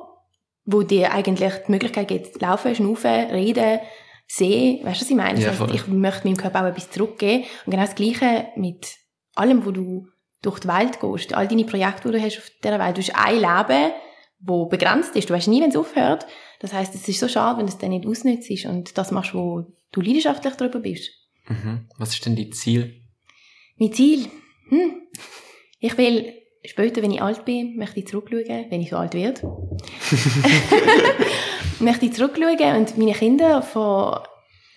[0.66, 3.80] wo dir eigentlich die Möglichkeit gibt, laufen, schnaufen, reden,
[4.28, 4.86] sehen.
[4.86, 5.40] Weißt du, was ich meine?
[5.40, 7.46] Ja, ich möchte meinem Körper auch etwas zurückgeben.
[7.66, 8.96] Und genau das Gleiche mit
[9.36, 10.08] allem, wo du
[10.42, 11.34] durch die Welt gehst.
[11.34, 12.98] All deine Projekte, die du hast auf dieser Welt.
[12.98, 13.94] Du hast ein Leben,
[14.40, 15.30] wo begrenzt ist.
[15.30, 16.26] Du weißt nie, wenn es aufhört.
[16.60, 19.34] Das heisst, es ist so schade, wenn du es dann nicht ausnützt und das machst,
[19.34, 21.10] wo du leidenschaftlich darüber bist.
[21.48, 21.88] Mhm.
[21.98, 23.02] Was ist denn dein Ziel?
[23.78, 24.28] Mein Ziel?
[24.70, 25.08] Hm.
[25.80, 26.34] Ich will
[26.66, 29.42] später, wenn ich alt bin, möchte ich zurückschauen, wenn ich so alt werde.
[31.80, 34.20] möchte ich zurückschauen und meine Kinder von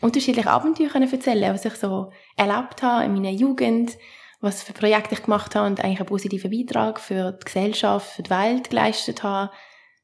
[0.00, 3.96] unterschiedlichen Abenteuern können erzählen, was ich so erlebt habe in meiner Jugend,
[4.40, 8.22] was für Projekte ich gemacht habe und eigentlich einen positiven Beitrag für die Gesellschaft, für
[8.22, 9.52] die Welt geleistet habe.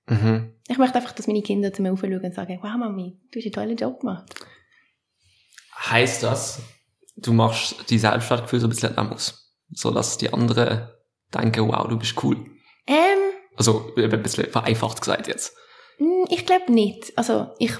[0.06, 0.52] Mhm.
[0.68, 3.44] Ich möchte einfach, dass meine Kinder zu mir aufschauen und sagen, wow Mami, du hast
[3.44, 4.34] einen tollen Job gemacht.
[5.74, 6.60] Heißt das,
[7.16, 9.45] du machst die Selbstwertgefühl so ein bisschen aus?
[9.70, 10.88] So, dass die anderen
[11.34, 12.36] denken, wow, du bist cool.
[12.86, 12.96] Ähm,
[13.56, 15.56] Also, ein bisschen vereinfacht gesagt jetzt.
[15.98, 17.12] Hm, Ich glaube nicht.
[17.16, 17.72] Also ich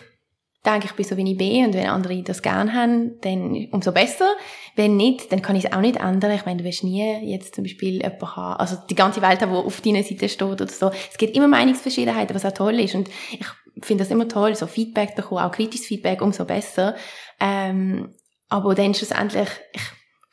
[0.65, 3.93] denke, ich bin so wie ich bin und wenn andere das gerne haben, dann umso
[3.93, 4.29] besser.
[4.75, 6.33] Wenn nicht, dann kann ich es auch nicht ändern.
[6.33, 9.53] Ich meine, du wirst nie jetzt zum Beispiel jemanden haben, also die ganze Welt haben,
[9.53, 10.91] die auf deiner Seite steht oder so.
[11.11, 13.47] Es gibt immer Meinungsverschiedenheiten, was auch toll ist und ich
[13.85, 16.97] finde das immer toll, so Feedback bekommen, auch kritisches Feedback, umso besser.
[17.39, 18.15] Ähm,
[18.49, 19.83] aber dann schlussendlich, ich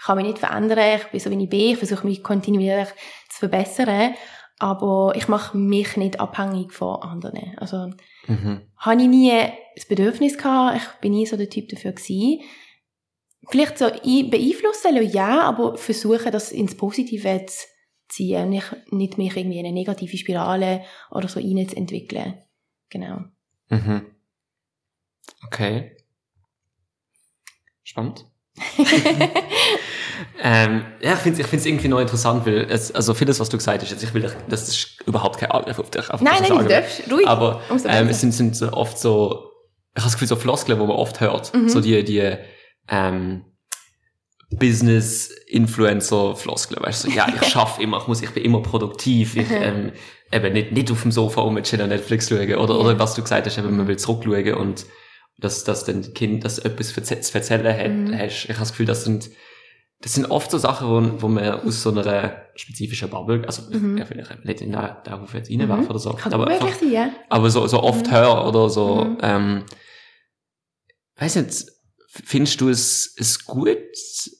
[0.05, 2.89] kann mich nicht verändern, ich bin so wie ich bin, ich versuche mich kontinuierlich
[3.29, 4.13] zu verbessern,
[4.59, 7.57] aber ich mache mich nicht abhängig von anderen.
[7.57, 7.91] Also
[8.27, 8.61] Mhm.
[8.77, 9.31] habe ich nie
[9.75, 12.41] das Bedürfnis gehabt, ich bin nie so der Typ dafür gewesen.
[13.49, 17.65] Vielleicht so ein- beeinflussen, lassen, ja, aber versuchen, das ins Positive zu
[18.09, 22.41] ziehen und nicht, nicht mich irgendwie in eine negative Spirale oder so reinzuentwickeln.
[22.89, 23.19] Genau.
[23.69, 24.05] Mhm.
[25.45, 25.97] Okay.
[27.83, 28.25] Spannend.
[30.41, 33.49] ähm, ja, ich finde es ich find's irgendwie noch interessant, weil es, also vieles, was
[33.49, 36.09] du gesagt hast, jetzt, ich will, dich- das ist überhaupt kein Angriff auf dich.
[36.09, 37.27] einfach nein, nein, du darfst ruhig.
[37.27, 39.49] Aber ähm, es sind, sind so oft so,
[39.95, 41.53] ich habe das Gefühl, so Floskeln, wo man oft hört.
[41.53, 41.69] Mhm.
[41.69, 42.35] So die, die
[42.89, 43.45] ähm,
[45.53, 49.49] Business-Influencer-Floskeln, weißt du, so, ja, ich schaffe immer, ich muss, ich bin immer produktiv, ich,
[49.51, 49.91] ähm,
[50.31, 53.57] eben nicht, nicht auf dem Sofa rumchillen, Netflix schauen, oder, oder was du gesagt hast,
[53.57, 54.85] eben, man will zurückschauen und
[55.39, 57.01] dass, dass dann die Kind, dass etwas zu
[57.35, 58.17] erzählen hat, Mhm.
[58.17, 58.43] hast.
[58.45, 59.29] Ich habe das Gefühl, das sind,
[60.03, 63.97] das sind oft so Sachen, wo, wo man aus so einer spezifischen Bubble, also, Mhm.
[63.97, 67.09] ja, vielleicht nicht in der, darauf jetzt reinwerfen oder so, Kann aber möglich sein, ja.
[67.29, 68.11] aber so, so oft Mhm.
[68.11, 69.17] höre oder so, Mhm.
[69.21, 69.63] ähm,
[71.17, 71.65] weiß nicht,
[72.07, 73.77] findest du es, es gut?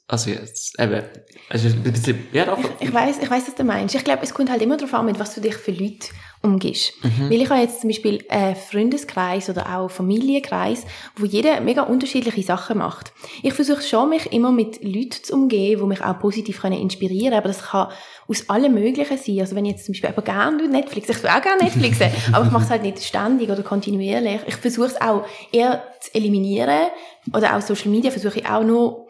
[0.07, 1.01] Also jetzt, eben,
[1.49, 2.59] also ein bisschen, ja doch.
[2.59, 3.95] Ich, ich weiß, ich weiß, was du meinst.
[3.95, 6.07] Ich glaube, es kommt halt immer darauf an, mit was du dich für Leute
[6.43, 6.93] umgibst.
[7.03, 7.29] Mhm.
[7.29, 12.43] Weil ich habe jetzt zum Beispiel einen Freundeskreis oder auch Familienkreis, wo jeder mega unterschiedliche
[12.43, 13.13] Sachen macht.
[13.41, 17.31] Ich versuche schon, mich immer mit Leuten zu umgehen, die mich auch positiv können inspirieren
[17.31, 17.87] können, aber das kann
[18.27, 19.39] aus allem Möglichen sein.
[19.39, 22.51] Also wenn jetzt zum Beispiel jemand gerne Netflix, ich will auch gerne Netflixen, aber ich
[22.51, 24.41] mache es halt nicht ständig oder kontinuierlich.
[24.45, 26.89] Ich versuche es auch eher zu eliminieren
[27.33, 29.02] oder auch Social Media versuche ich auch nur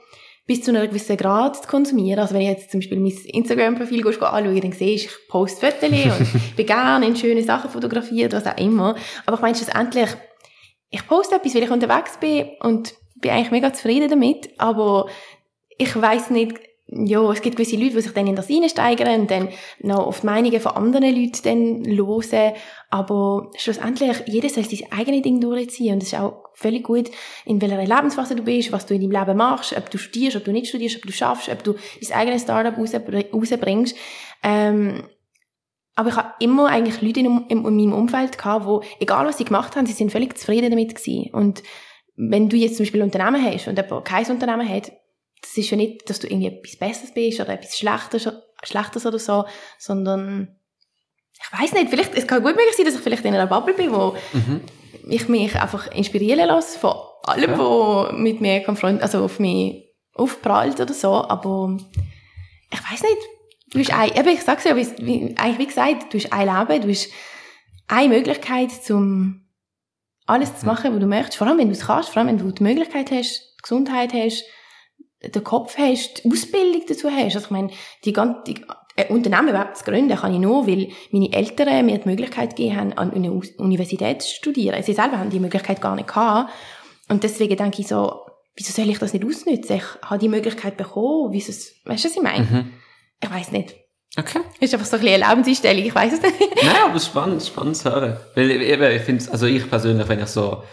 [0.45, 2.19] bis zu einer gewissen Grad zu konsumieren.
[2.19, 6.19] Also wenn ich jetzt zum Beispiel mein Instagram-Profil anschaue, dann siehst du, ich poste Fotos
[6.19, 8.95] und bin gerne in schöne Sachen fotografiert, was auch immer.
[9.25, 10.10] Aber ich meine schlussendlich,
[10.89, 15.08] ich poste etwas, weil ich unterwegs bin und bin eigentlich mega zufrieden damit, aber
[15.77, 16.60] ich weiß nicht,
[16.95, 20.25] ja, es gibt gewisse Leute, die sich dann in das reinsteigern und dann noch die
[20.25, 22.53] Meinungen von anderen Leuten dann hören.
[22.89, 25.95] Aber schlussendlich, jeder soll sein eigenes Ding durchziehen.
[25.95, 27.10] Und es ist auch völlig gut,
[27.45, 30.43] in welcher Lebensphase du bist, was du in deinem Leben machst, ob du studierst, ob
[30.43, 33.95] du nicht studierst, ob du schaffst, ob du dein eigenes Startup rausbringst.
[34.43, 35.03] Ähm,
[35.95, 39.38] aber ich habe immer eigentlich Leute in, in, in meinem Umfeld gehabt, wo, egal was
[39.38, 41.29] sie gemacht haben, sie sind völlig zufrieden damit gewesen.
[41.34, 41.63] Und
[42.15, 44.91] wenn du jetzt zum Beispiel ein Unternehmen hast und jemand kein Unternehmen hat,
[45.43, 48.29] das ist ja nicht, dass du irgendwie etwas Besseres bist oder etwas Schlechtes,
[48.63, 49.45] Schlechtes oder so,
[49.77, 50.56] sondern
[51.34, 53.73] ich weiß nicht, vielleicht, es kann gut möglich sein, dass ich vielleicht in einer Bubble
[53.73, 54.62] bin, wo mhm.
[55.10, 57.60] ich mich einfach inspirieren lasse von allem, ja.
[57.60, 61.77] wo mit mir konfront, also auf mich aufprallt oder so, aber
[62.71, 63.17] ich weiß nicht,
[63.71, 66.82] du hast ein, eben, ich sag's ja, wie, eigentlich wie gesagt, du hast ein Leben,
[66.82, 67.10] du hast
[67.88, 69.47] eine Möglichkeit, zum
[70.25, 72.38] alles zu machen, was du möchtest, vor allem wenn du es kannst, vor allem wenn
[72.38, 74.45] du die Möglichkeit hast, die Gesundheit hast,
[75.24, 77.36] den Kopf hast, die Ausbildung dazu hast.
[77.36, 77.70] Also ich meine,
[78.06, 78.62] die ganze, die,
[78.96, 82.78] äh, Unternehmen überhaupt zu gründen, kann ich nur, weil meine Eltern mir die Möglichkeit gegeben
[82.78, 84.82] haben, an einer Universität zu studieren.
[84.84, 86.52] Sie selber haben die Möglichkeit gar nicht gehabt.
[87.10, 88.22] Und deswegen denke ich so,
[88.56, 89.76] wieso soll ich das nicht ausnutzen?
[89.76, 91.32] Ich habe die Möglichkeit bekommen.
[91.32, 92.46] Wieso, weißt du, was ich meine?
[92.46, 92.74] Mhm.
[93.22, 93.76] Ich weiß nicht.
[94.16, 94.42] Okay.
[94.60, 96.40] Ist einfach so ein bisschen eine Lebenseinstellung, ich weiß es nicht.
[96.40, 98.18] Nein, aber spannend, spannend zu hören.
[98.36, 100.64] Weil eben, ich finde, also ich persönlich, wenn ich so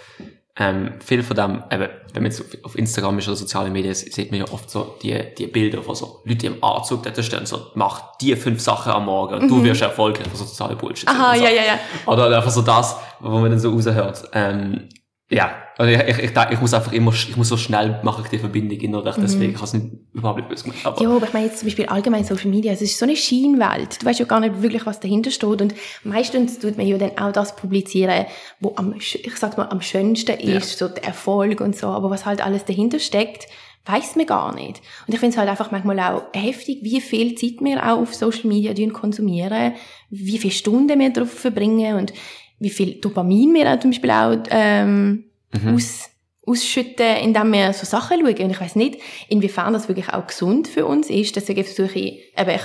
[0.61, 4.31] ähm, viel von dem, eben, wenn man jetzt auf Instagram ist oder soziale Medien, sieht
[4.31, 7.69] man ja oft so die, die Bilder von so Leuten im Anzug, da stehen so,
[7.75, 9.49] mach die fünf Sachen am Morgen und mhm.
[9.49, 11.09] du wirst erfolgreich, so soziale Bullshit.
[11.09, 11.43] Aha, so.
[11.43, 11.79] ja, ja, ja.
[12.05, 14.29] Oder einfach so das, wo man dann so raushört.
[14.35, 14.91] Ähm,
[15.33, 18.29] ja, also ich, ich, ich, ich muss einfach immer, ich muss so schnell mache ich
[18.29, 19.23] die Verbindung innerlich, mhm.
[19.23, 20.81] deswegen kann es nicht überhaupt nicht böse gemacht.
[20.85, 23.15] Aber ja, aber ich meine jetzt zum Beispiel allgemein Social Media, es ist so eine
[23.15, 24.03] Schienenwelt.
[24.03, 27.17] Du weißt ja gar nicht wirklich, was dahinter steht und meistens tut man ja dann
[27.17, 28.27] auch das publizieren,
[28.59, 30.89] wo am, ich sag mal, am schönsten ist, ja.
[30.89, 33.47] so der Erfolg und so, aber was halt alles dahinter steckt,
[33.87, 34.83] weiß man gar nicht.
[35.07, 38.15] Und ich finde es halt einfach manchmal auch heftig, wie viel Zeit wir auch auf
[38.15, 39.75] Social Media konsumieren,
[40.11, 42.13] wie viele Stunden wir darauf verbringen und
[42.61, 45.75] wie viel Dopamin wir zum Beispiel auch ähm, mhm.
[45.75, 46.11] aus,
[46.47, 48.45] ausschütten, indem wir so Sachen schauen.
[48.45, 51.35] Und ich weiß nicht, inwiefern das wirklich auch gesund für uns ist.
[51.35, 52.63] Deswegen versuche ich, eben ich,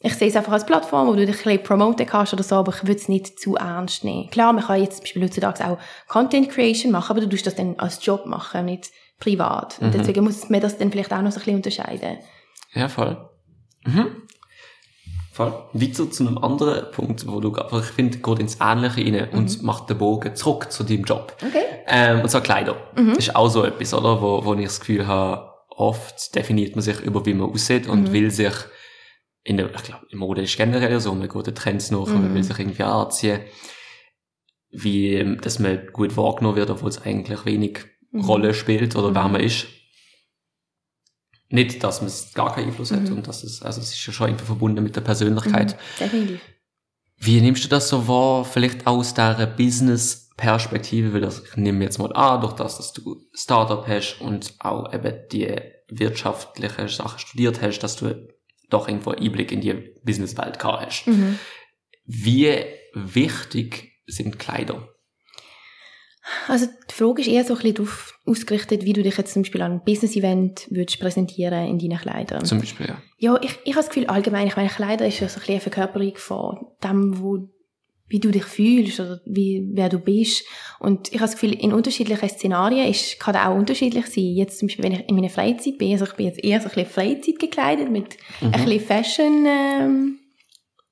[0.00, 2.56] ich sehe es einfach als Plattform, wo du dich ein bisschen promoten kannst oder so,
[2.56, 4.28] aber ich würde es nicht zu ernst nehmen.
[4.28, 7.54] Klar, man kann jetzt zum Beispiel heutzutage auch Content Creation machen, aber du tust das
[7.54, 9.78] dann als Job machen, nicht privat.
[9.80, 9.98] Und mhm.
[9.98, 12.18] deswegen muss man das dann vielleicht auch noch so ein bisschen unterscheiden.
[12.74, 13.16] Ja, voll.
[13.86, 14.23] Mhm.
[15.34, 15.52] Voll.
[15.72, 19.38] Weiter zu einem anderen Punkt, wo du einfach, ich finde, geht ins Ähnliche rein mhm.
[19.38, 21.36] und macht den Bogen zurück zu deinem Job.
[21.44, 21.64] Okay.
[21.88, 22.76] Ähm, und zwar Kleider.
[22.96, 23.08] Mhm.
[23.08, 24.22] Das ist auch so etwas, oder?
[24.22, 28.02] Wo, wo ich das Gefühl habe, oft definiert man sich über, wie man aussieht und
[28.02, 28.12] mhm.
[28.12, 28.54] will sich
[29.42, 32.12] in der, ich glaube, im Mode ist generell so, man geht den Trends nach und
[32.12, 32.44] man will mhm.
[32.44, 33.40] sich irgendwie anziehen.
[34.70, 37.80] Wie, dass man gut wahrgenommen wird, obwohl es eigentlich wenig
[38.12, 38.20] mhm.
[38.20, 39.66] Rolle spielt oder wer man ist
[41.54, 42.96] nicht, dass man gar keinen Einfluss mhm.
[42.96, 45.72] hat und dass es, also es ist ja schon irgendwie verbunden mit der Persönlichkeit.
[45.72, 46.40] Mhm, definitiv.
[47.16, 51.98] Wie nimmst du das so wahr, vielleicht aus der Business-Perspektive, weil das, ich nehme jetzt
[51.98, 55.56] mal an, durch das, dass du Startup hast und auch eben die
[55.88, 58.28] wirtschaftliche Sachen studiert hast, dass du
[58.68, 61.06] doch irgendwo Einblick in die Businesswelt gehabt hast.
[61.06, 61.38] Mhm.
[62.04, 62.52] Wie
[62.94, 64.88] wichtig sind Kleider?
[66.48, 69.42] Also die Frage ist eher so ein bisschen darauf ausgerichtet, wie du dich jetzt zum
[69.42, 72.44] Beispiel an einem Business-Event würdest präsentieren in deinen Kleidern.
[72.44, 72.96] Zum Beispiel, ja.
[73.18, 75.54] Ja, ich, ich habe das Gefühl, allgemein, ich meine, Kleider ist ja so ein bisschen
[75.54, 77.48] eine Verkörperung von dem, wo,
[78.08, 80.44] wie du dich fühlst oder wie, wer du bist.
[80.80, 84.24] Und ich habe das Gefühl, in unterschiedlichen Szenarien ist, kann das auch unterschiedlich sein.
[84.24, 86.68] Jetzt zum Beispiel, wenn ich in meiner Freizeit bin, also ich bin jetzt eher so
[86.68, 88.52] ein bisschen Freizeit gekleidet mit mhm.
[88.52, 90.18] ein bisschen Fashion, ähm,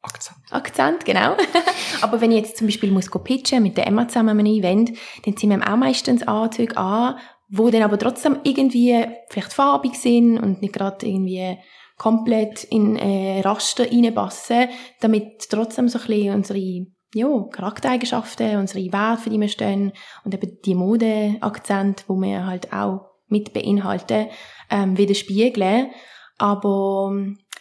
[0.02, 0.38] Akzent.
[0.50, 1.36] Akzent, genau.
[2.00, 4.92] Aber wenn ich jetzt zum Beispiel muss pitchen mit der Emma zusammen einem Event,
[5.24, 7.16] dann ziehen wir auch meistens Anzüge an,
[7.48, 11.58] wo dann aber trotzdem irgendwie vielleicht farbig sind und nicht gerade irgendwie
[11.98, 14.68] komplett in äh, Raster reinpassen,
[15.00, 19.92] damit trotzdem so ein bisschen unsere ja, Charaktereigenschaften, unsere Werte, für die wir stehen
[20.24, 24.28] und eben die Modeakzente, wo wir halt auch mit beinhalten,
[24.70, 25.90] ähm, widerspiegeln.
[26.38, 27.14] Aber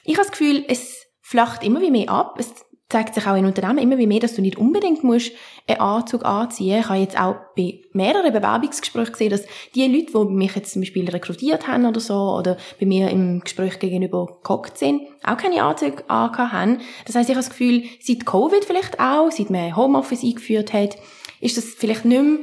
[0.06, 1.01] ich habe das Gefühl, es
[1.32, 2.36] flacht immer wie mehr ab.
[2.38, 2.54] Es
[2.90, 5.32] zeigt sich auch in Unternehmen immer wie mehr, dass du nicht unbedingt musst
[5.66, 6.82] einen Anzug anziehen.
[6.82, 10.82] Ich habe jetzt auch bei mehreren Bewerbungsgesprächen gesehen, dass die Leute, die mich jetzt zum
[10.82, 15.64] Beispiel rekrutiert haben oder so, oder bei mir im Gespräch gegenüber gehockt sind, auch keine
[15.64, 16.82] Anzüge haben.
[17.06, 20.98] Das heißt, ich habe das Gefühl, seit Covid vielleicht auch, seit man Homeoffice eingeführt hat,
[21.40, 22.40] ist das vielleicht nicht mehr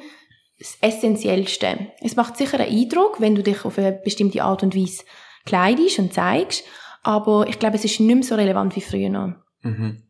[0.58, 1.88] das Essentiellste.
[2.00, 5.04] Es macht sicher einen Eindruck, wenn du dich auf eine bestimmte Art und Weise
[5.44, 6.64] kleidest und zeigst,
[7.02, 9.34] aber ich glaube, es ist nicht mehr so relevant wie früher noch.
[9.62, 10.02] Mhm.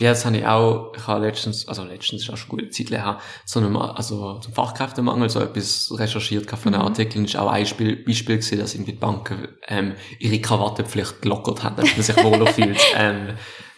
[0.00, 2.70] Ja, das habe ich auch, ich habe letztens, also letztens ist auch schon eine gute
[2.70, 6.88] Zeit her, so einem, also zum Fachkräftemangel so etwas recherchiert von einem Mhm.
[6.88, 11.62] Artikel war auch ein Beispiel, Beispiel gewesen, dass irgendwie die Banken, ähm, ihre Krawattenpflicht gelockert
[11.62, 13.34] haben, damit man sich wohler fühlt, ähm,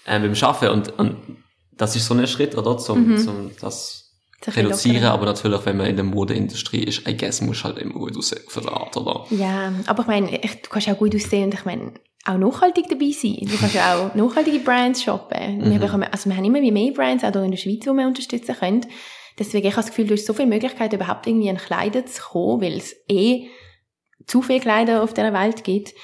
[0.06, 1.16] ähm, beim Arbeiten und, und
[1.76, 3.18] das ist so ein Schritt, oder, zum, Mhm.
[3.18, 3.98] zum, das
[4.56, 8.16] reduzieren, aber natürlich, wenn man in der Modeindustrie ist, I guess, muss halt immer gut
[8.16, 9.26] aussehen auf eine Art, oder?
[9.30, 11.92] Ja, aber ich meine, ich- du kannst auch gut aussehen und ich meine,
[12.24, 13.38] auch nachhaltig dabei sein.
[13.42, 15.60] Du kannst ja auch nachhaltige Brands shoppen.
[15.64, 15.80] Wir, Mhm.
[15.80, 18.06] bekommen, also wir haben immer wie mehr Brands, auch hier in der Schweiz, die wir
[18.06, 18.86] unterstützen können.
[19.38, 22.22] Deswegen, ich habe das Gefühl, du hast so viele Möglichkeiten, überhaupt irgendwie an Kleider zu
[22.22, 23.48] kommen, weil es eh
[24.26, 25.94] zu viele Kleider auf dieser Welt gibt.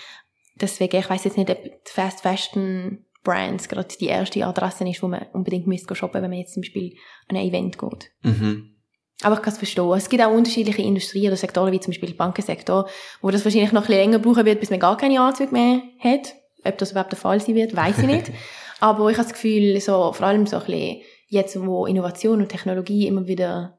[0.60, 5.02] Deswegen, ich weiß jetzt nicht, ob die Fast Fashion Brands gerade die erste Adresse ist,
[5.02, 6.96] wo man unbedingt müsste shoppen, wenn man jetzt zum Beispiel
[7.28, 8.10] an ein Event geht.
[8.22, 8.74] Mhm.
[9.22, 9.92] Aber ich kann es verstehen.
[9.92, 12.88] Es gibt auch unterschiedliche Industrien oder Sektoren, wie zum Beispiel der Bankensektor,
[13.20, 15.82] wo das wahrscheinlich noch ein bisschen länger brauchen wird, bis man gar keine Anzüge mehr
[15.98, 16.34] hat.
[16.64, 18.30] Ob das überhaupt der Fall sein wird, weiß ich nicht.
[18.80, 22.48] Aber ich habe das Gefühl, so, vor allem so ein bisschen jetzt, wo Innovation und
[22.48, 23.78] Technologie immer wieder,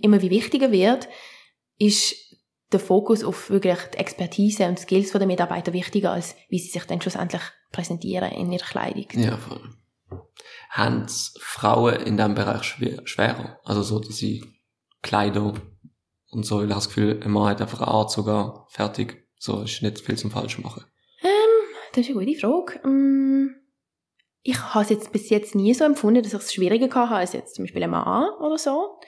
[0.00, 1.08] immer wie wichtiger wird,
[1.78, 2.16] ist
[2.72, 6.84] der Fokus auf wirklich die Expertise und Skills der Mitarbeiter wichtiger, als wie sie sich
[6.84, 9.06] dann schlussendlich präsentieren in ihrer Kleidung.
[9.14, 9.60] Ja, voll.
[10.70, 11.06] Haben
[11.38, 13.60] Frauen in diesem Bereich schwer, schwerer?
[13.64, 14.53] Also so, dass sie
[15.04, 15.54] Kleider
[16.30, 19.28] und so, ich habe das Gefühl, Mann hat einfach eine Art sogar fertig.
[19.38, 20.84] So ist nicht viel zum Falsch machen.
[21.92, 22.80] Das ist eine gute Frage.
[22.84, 23.54] Ähm,
[24.42, 27.34] Ich habe es jetzt bis jetzt nie so empfunden, dass ich es schwieriger hatte als
[27.34, 28.98] jetzt zum Beispiel ein Mann oder so.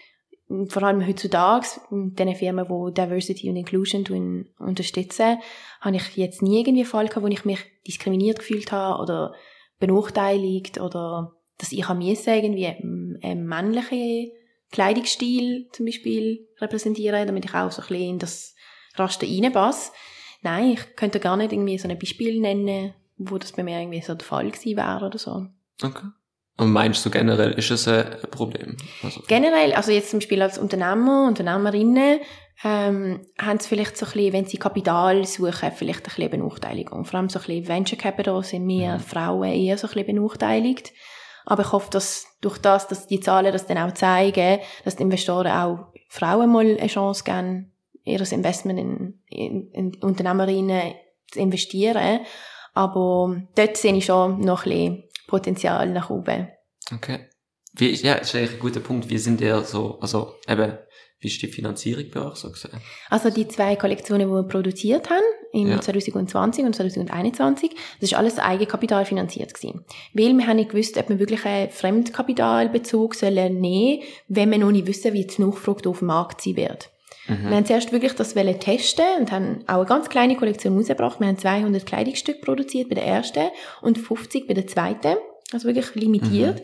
[0.68, 5.38] Vor allem heutzutage, mit den Firmen, die Diversity und Inclusion unterstützen,
[5.80, 9.34] habe ich jetzt nie irgendwie einen Fall gehabt, wo ich mich diskriminiert gefühlt habe oder
[9.80, 14.30] benachteiligt oder dass ich habe müssen irgendwie einen, einen männlichen
[14.72, 18.54] Kleidungsstil zum Beispiel repräsentieren, damit ich auch so ein bisschen in das
[18.96, 19.92] Raster reinpasse.
[20.42, 24.02] Nein, ich könnte gar nicht irgendwie so ein Beispiel nennen, wo das bei mir irgendwie
[24.02, 25.46] so der Fall gewesen wäre oder so.
[25.82, 26.06] Okay.
[26.58, 28.76] Und meinst du generell, ist es ein Problem?
[29.02, 32.20] Also, Generell, also jetzt zum Beispiel als Unternehmer, Unternehmerinnen,
[32.64, 37.04] ähm, haben sie vielleicht so ein bisschen, wenn sie Kapital suchen, vielleicht ein bisschen Benachteiligung.
[37.04, 39.00] Vor allem so ein bisschen Venture Capital sind wir Mhm.
[39.00, 40.92] Frauen eher so ein bisschen benachteiligt.
[41.46, 45.04] Aber ich hoffe, dass durch das, dass die Zahlen das dann auch zeigen, dass die
[45.04, 47.72] Investoren auch Frauen mal eine Chance geben,
[48.04, 50.94] ihr Investment in, in, in Unternehmerinnen
[51.30, 52.20] zu investieren.
[52.74, 56.48] Aber dort sehe ich schon noch ein bisschen Potenzial nach oben.
[56.92, 57.28] okay.
[57.78, 59.10] Wie, ja, ist eigentlich ein guter Punkt.
[59.10, 60.78] Wie sind ihr so, also eben,
[61.20, 62.80] wie ist die Finanzierung bei euch so gesehen?
[63.10, 65.80] Also die zwei Kollektionen, die wir produziert haben, im Ja.
[65.80, 69.84] 2020 und 2021, das ist alles Eigenkapital finanziert gewesen.
[70.12, 74.70] Weil wir haben nicht gewusst, ob wir wirklich einen Fremdkapitalbezug sollen nehmen, wenn wir noch
[74.70, 76.90] nicht wissen, wie die Nachfrage auf dem Markt sein wird.
[77.28, 77.48] Mhm.
[77.48, 81.20] Wir haben zuerst wirklich das wollen testen und haben auch eine ganz kleine Kollektion rausgebracht.
[81.20, 83.48] Wir haben 200 Kleidungsstücke produziert bei der ersten
[83.82, 85.16] und 50 bei der zweiten.
[85.52, 86.62] Also wirklich limitiert.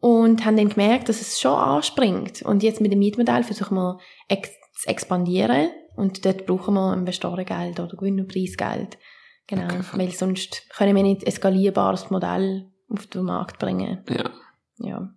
[0.00, 2.42] Und haben dann gemerkt, dass es schon anspringt.
[2.42, 5.70] Und jetzt mit dem Mietmodell versuchen wir ex zu expandieren.
[5.96, 8.98] Und dort brauchen wir Investorengeld oder Gewinnerpreisgeld.
[9.46, 9.64] Genau.
[9.64, 9.84] Okay.
[9.92, 14.02] Weil sonst können wir nicht ein skalierbares Modell auf den Markt bringen.
[14.08, 14.30] Ja.
[14.78, 15.08] Ja.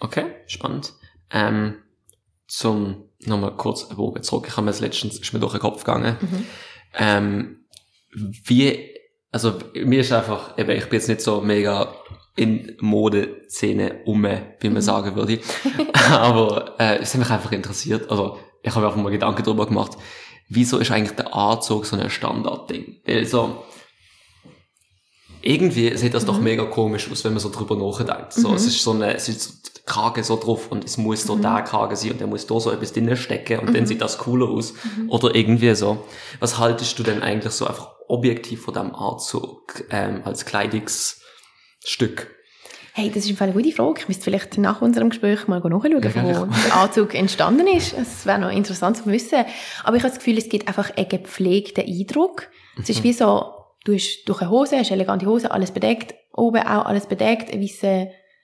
[0.00, 0.92] Okay, spannend.
[1.30, 1.76] Ähm,
[2.46, 4.46] zum, nochmal kurz einen Bogen zurück.
[4.48, 6.16] Ich habe mir das letztens, ist mir durch den Kopf gegangen.
[6.20, 6.46] Mhm.
[6.94, 7.64] Ähm,
[8.12, 8.94] wie,
[9.32, 11.92] also mir ist einfach, eben, ich bin jetzt nicht so mega
[12.36, 14.80] in Modeszene um, wie man Mhm.
[14.80, 15.40] sagen würde.
[16.10, 18.10] Aber äh, es hat mich einfach interessiert.
[18.10, 19.92] Also ich habe mir einfach mal Gedanken darüber gemacht,
[20.48, 23.00] wieso ist eigentlich der Anzug so ein Standardding?
[23.06, 23.62] Weil so,
[25.42, 26.44] irgendwie sieht das doch Mhm.
[26.44, 28.32] mega komisch aus, wenn man so drüber nachdenkt.
[28.32, 28.54] So, Mhm.
[28.56, 31.36] es ist so eine, es ist so der Kragen so drauf und es muss so
[31.36, 31.42] Mhm.
[31.42, 33.86] der Kragen sein und der muss da so etwas drinnen stecken und dann Mhm.
[33.86, 34.74] sieht das cooler aus.
[34.96, 35.10] Mhm.
[35.10, 36.04] Oder irgendwie so.
[36.40, 42.34] Was haltest du denn eigentlich so einfach objektiv von dem Anzug ähm, als Kleidungsstück?
[42.98, 44.00] Hey, das ist im Fall eine gute Frage.
[44.00, 47.92] Ich müsste vielleicht nach unserem Gespräch mal nachschauen, Ja, wo der Anzug entstanden ist.
[47.96, 49.44] Es wäre noch interessant zu wissen.
[49.84, 52.48] Aber ich habe das Gefühl, es gibt einfach einen gepflegten Eindruck.
[52.76, 53.04] Es ist Mhm.
[53.04, 56.86] wie so, du hast durch eine Hose, hast eine elegante Hose, alles bedeckt, oben auch
[56.86, 57.84] alles bedeckt, ein weißes,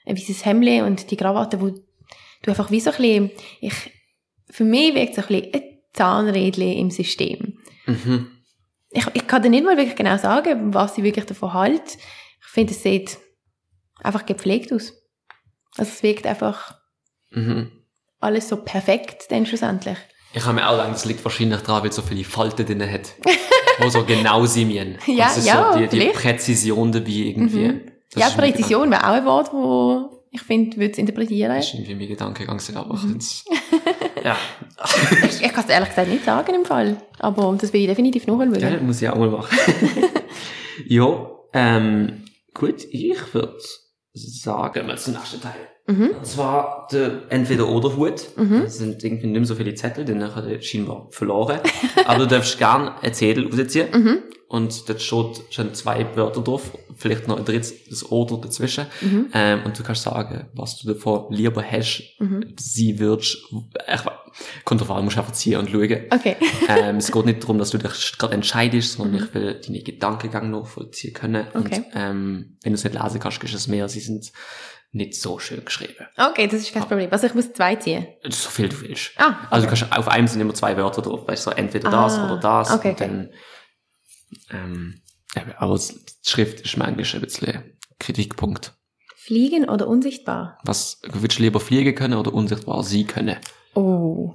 [0.06, 3.74] ein weißes Hemd und die Krawatte, wo du einfach wie so ein bisschen, ich,
[4.50, 5.62] für mich wirkt es so ein bisschen ein
[5.94, 7.58] Zahnrädchen im System.
[7.86, 8.28] Mhm.
[8.90, 11.98] Ich, ich kann dir nicht mal wirklich genau sagen, was ich wirklich davon halte.
[12.40, 13.18] Ich finde, es sieht
[14.04, 14.92] einfach gepflegt aus.
[15.76, 16.76] Also es wirkt einfach
[17.30, 17.70] Mhm.
[18.20, 19.98] alles so perfekt, dann schlussendlich.
[20.32, 22.90] Ich habe mir auch gedacht, das liegt wahrscheinlich daran, weil es so viele Falten drin
[22.90, 23.14] hat.
[23.78, 24.70] wo so genau müssen.
[25.06, 26.06] Ja, ist ja, so die, die.
[26.10, 27.68] Präzision dabei irgendwie.
[27.68, 27.80] Mhm.
[28.16, 31.56] Ja, Präzision wäre auch ein Wort, wo ich finde, würde es interpretieren.
[31.56, 33.18] Das ist irgendwie mein Gedankengang, aber ich Mhm.
[34.24, 34.36] ja.
[35.24, 36.96] Ich, ich kann es ehrlich gesagt nicht sagen im Fall.
[37.18, 38.54] Aber das will ich definitiv nachschauen.
[38.54, 39.56] ja, das muss ich auch mal machen.
[40.86, 43.58] ja, ähm, gut, ich würde
[44.14, 45.52] sagen wir zum nächsten Teil.
[45.86, 46.10] Mhm.
[46.16, 48.28] Und zwar der Entweder-Oder-Hut.
[48.36, 48.62] Mhm.
[48.62, 51.60] Das sind irgendwie nicht mehr so viele Zettel, den ich scheinbar verloren.
[52.06, 53.88] Aber du darfst gerne einen Zettel rausziehen.
[53.92, 54.22] Mhm.
[54.54, 58.86] Und dort steht schon zwei Wörter drauf, vielleicht noch ein drittes, das Oder dazwischen.
[59.00, 59.30] Mhm.
[59.34, 62.54] Ähm, und du kannst sagen, was du davon lieber hast, Mhm.
[62.58, 64.00] sie würdest, ich,
[64.90, 66.04] an, musst einfach ziehen und schauen.
[66.10, 66.36] Okay.
[66.68, 70.50] ähm, es geht nicht darum, dass du dich gerade entscheidest, sondern ich will deine Gedankengang
[70.50, 71.46] noch vollziehen können.
[71.54, 71.58] Okay.
[71.76, 74.30] Und ähm, wenn du es nicht lesen kannst, ist es mehr, sie sind
[74.92, 76.06] nicht so schön geschrieben.
[76.16, 77.08] Okay, das ist kein Problem.
[77.10, 78.06] Also ich muss zwei ziehen.
[78.28, 79.10] So viel du willst.
[79.16, 79.80] Ah, Also du okay.
[79.88, 82.36] kannst auf einem sind immer zwei Wörter drauf, weißt du, so entweder das Ah, oder
[82.40, 82.70] das.
[82.70, 83.30] okay, und dann,
[84.50, 85.00] ähm,
[85.36, 88.74] die Schrift ist manchmal ein bisschen Kritikpunkt.
[89.16, 90.58] Fliegen oder unsichtbar?
[90.64, 93.38] Was würdest du lieber fliegen können oder unsichtbar sein können?
[93.74, 94.34] Oh.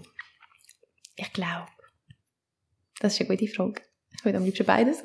[1.15, 1.67] Ich glaube.
[2.99, 3.81] Das ist eine gute Frage.
[4.17, 5.03] Ich würde am liebsten beides.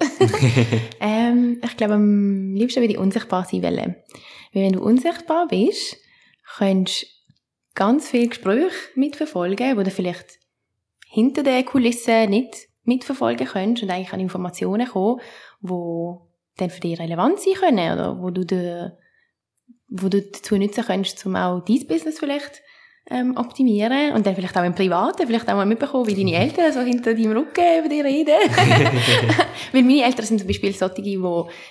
[1.00, 3.96] ähm, ich glaube, am liebsten würde ich unsichtbar sein wollen.
[4.52, 5.96] Weil wenn du unsichtbar bist,
[6.56, 7.06] kannst du
[7.74, 10.38] ganz viele Gespräche mitverfolgen, wo du vielleicht
[11.06, 15.20] hinter den Kulissen nicht mitverfolgen kannst und eigentlich an Informationen kommen,
[15.60, 18.90] wo dann für dich relevant sein können oder wo du, de,
[19.88, 22.62] wo du dazu nutzen kannst, um auch dein Business vielleicht
[23.10, 26.72] ähm, optimieren und dann vielleicht auch im Privaten, vielleicht auch mal mitbekommen, wie deine Eltern
[26.72, 28.34] so hinter deinem Rücken über dich reden.
[29.72, 31.20] Weil meine Eltern sind zum Beispiel solche, die,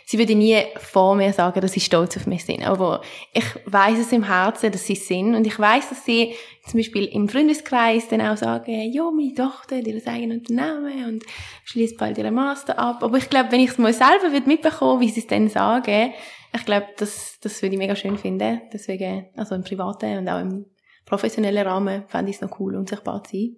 [0.06, 2.68] sie würden nie vor mir sagen, dass sie stolz auf mich sind.
[2.68, 3.02] Aber
[3.34, 5.34] ich weiß es im Herzen, dass sie es sind.
[5.34, 6.36] Und ich weiß, dass sie
[6.68, 11.24] zum Beispiel im Freundeskreis dann auch sagen, ja, meine Tochter hat ihr eigenes Unternehmen und
[11.66, 13.02] schließt bald ihren Master ab.
[13.02, 16.14] Aber ich glaube, wenn ich es mal selber würde mitbekommen, wie sie es dann sagen,
[16.56, 18.62] ich glaube, das, das würde ich mega schön finden.
[18.72, 20.66] Deswegen, also im privaten und auch im
[21.06, 23.56] professionellen Rahmen fände ich es noch cool, unsichtbar zu sein.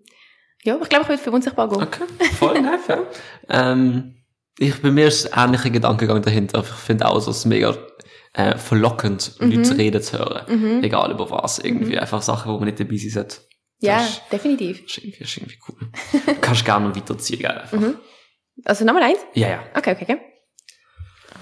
[0.64, 1.84] Ja, ich glaube, ich würde für unsichtbar gehen.
[1.84, 2.04] Okay,
[2.38, 3.00] voll nett, ja.
[3.50, 4.16] ähm,
[4.58, 6.60] ich, bei mir ist ein ähnlicher Gedankengang dahinter.
[6.62, 7.76] Ich finde auch, so, es mega
[8.34, 9.52] äh, verlockend, Mhm.
[9.52, 10.46] Leute reden zu hören.
[10.78, 10.84] Mhm.
[10.84, 11.60] Egal über was.
[11.60, 13.38] Irgendwie einfach Sachen, wo man nicht dabei sein sollte.
[13.80, 14.84] Ja, ist- definitiv.
[14.86, 15.78] Ist irgendwie, ist irgendwie cool.
[16.26, 17.52] Du kannst gerne noch weiterziehen, gell?
[17.52, 17.80] Einfach.
[17.80, 17.96] Mhm.
[18.64, 19.20] Also nochmal eins?
[19.34, 19.64] Ja, ja.
[19.76, 20.18] Okay, okay, okay.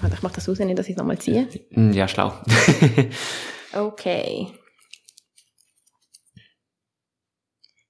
[0.00, 1.48] Warte, Ich mache das nicht, dass ich es nochmal ziehe.
[1.70, 2.32] Ja, schlau.
[3.72, 4.48] Okay.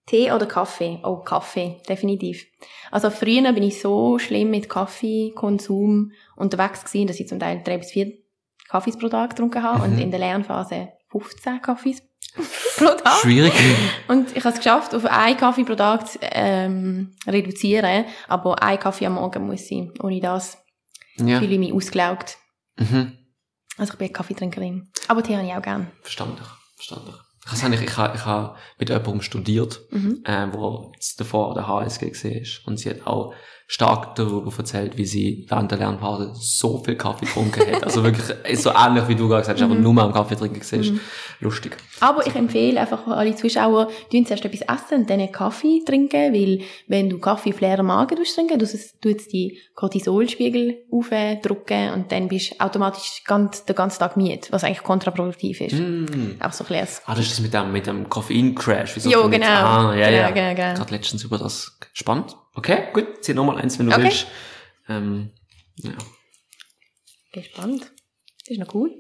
[0.07, 0.99] Tee oder Kaffee?
[1.03, 2.45] Oh, Kaffee, definitiv.
[2.91, 7.79] Also früher bin ich so schlimm mit Kaffeekonsum unterwegs gewesen, dass ich zum Teil drei
[7.79, 8.13] bis vier
[8.69, 9.99] Kaffees pro Tag getrunken habe und Mhm.
[10.03, 12.03] in der Lernphase 15 Kaffees
[12.77, 13.21] pro Tag.
[13.23, 13.53] Schwierig.
[14.09, 18.79] Und ich habe es geschafft, auf einen Kaffee pro Tag zu ähm, reduzieren, aber ein
[18.79, 19.93] Kaffee am Morgen muss sein.
[20.03, 20.59] Ohne das
[21.17, 21.39] ja.
[21.39, 22.37] fühle ich mich ausgelaugt.
[22.77, 23.13] Mhm.
[23.79, 24.91] Also ich bin Kaffeetrinkerin.
[25.09, 25.91] Aber Tee habe ich auch gern.
[26.03, 26.43] Verstanden.
[26.77, 27.15] Verstanden.
[27.47, 30.23] Ich weiß nicht, ich habe ich ha mit jemandem studiert, Mhm.
[30.25, 32.07] äh, wo davor der HSG
[32.41, 32.67] ist.
[32.67, 33.35] Und sie hat auch
[33.67, 37.83] stark darüber erzählt, wie sie während der Lernpause so viel Kaffee getrunken hat.
[37.85, 39.83] Also wirklich ist so ähnlich, wie du gerade gesagt hast, aber Mhm.
[39.83, 40.95] nur mal am Kaffee trinken gesehen.
[40.95, 41.01] Mhm.
[41.41, 41.77] Lustig.
[42.01, 46.33] Aber ich empfehle einfach alle Zuschauer, tun zuerst etwas essen und dann einen Kaffee trinken,
[46.35, 52.13] weil wenn du Kaffee auf leeren Magen trinken tut es tut's die Cortisolspiegel aufdrücken und
[52.13, 55.75] dann bist du automatisch ganz, den ganzen Tag müde, was eigentlich kontraproduktiv ist.
[55.75, 56.37] Mm.
[56.41, 56.99] Auch so ein bisschen.
[57.07, 58.97] Ah, das ist das mit dem, mit dem Koffein-Crash.
[58.99, 59.49] Jo, du nicht- genau.
[59.49, 60.31] Ah, ja, Genau, ja.
[60.31, 60.75] genau, genau.
[60.75, 61.79] Gerade letztens über das.
[61.93, 62.37] Spannend.
[62.55, 63.25] Okay, gut.
[63.25, 64.05] Zieh nochmal eins, wenn du Okay.
[64.05, 64.27] willst.
[64.89, 65.31] Ähm,
[65.77, 65.93] ja.
[67.33, 67.83] Gespannt.
[68.41, 68.95] Das ist noch cool.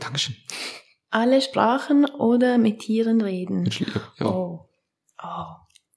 [0.00, 0.36] Dankeschön.
[1.10, 3.68] Alle Sprachen oder mit Tieren reden.
[4.18, 4.26] Ja.
[4.26, 4.68] Oh.
[5.22, 5.44] Oh.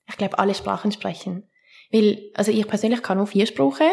[0.09, 1.49] Ich glaube, alle Sprachen sprechen.
[1.91, 3.89] Weil, also ich persönlich kann nur vier Sprachen.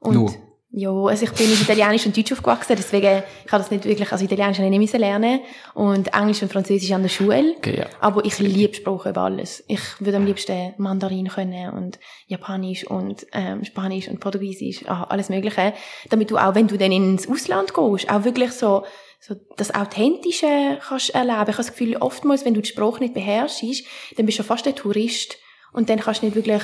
[0.00, 0.34] Und Nur?
[0.70, 4.12] Ja, also ich bin mit Italienisch und Deutsch aufgewachsen, deswegen ich habe das nicht wirklich,
[4.12, 5.40] also Italienisch habe ich nicht lernen
[5.72, 7.54] und Englisch und Französisch an der Schule.
[7.56, 7.86] Okay, ja.
[8.00, 9.64] Aber ich liebe Sprachen über alles.
[9.66, 15.30] Ich würde am liebsten Mandarin können und Japanisch und ähm, Spanisch und Portugiesisch, ah, alles
[15.30, 15.72] Mögliche.
[16.10, 18.84] Damit du auch, wenn du dann ins Ausland gehst, auch wirklich so,
[19.20, 21.32] so das Authentische kannst erleben.
[21.32, 23.84] Ich habe das Gefühl, oftmals, wenn du die Sprache nicht beherrschst,
[24.18, 25.38] dann bist du fast ein Tourist
[25.72, 26.62] und dann kannst du nicht wirklich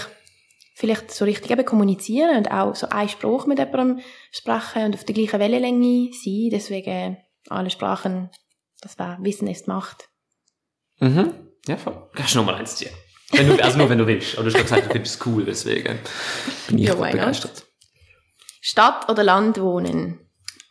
[0.74, 4.00] vielleicht so richtig eben kommunizieren und auch so einen Spruch mit jemandem
[4.32, 6.48] sprechen und auf der gleichen Wellenlänge sein.
[6.50, 7.16] Deswegen
[7.48, 8.30] alle Sprachen,
[8.80, 10.08] das war Wissen ist Macht.
[10.98, 11.32] Mhm.
[11.66, 12.10] Ja, voll.
[12.14, 12.90] Kannst du nochmal eins ziehen.
[13.30, 14.36] Du, also nur wenn du willst.
[14.36, 15.98] Aber du hast gesagt, du findest es cool, deswegen
[16.68, 17.66] bin ich Ja, begeistert.
[18.60, 20.20] Stadt oder Land wohnen?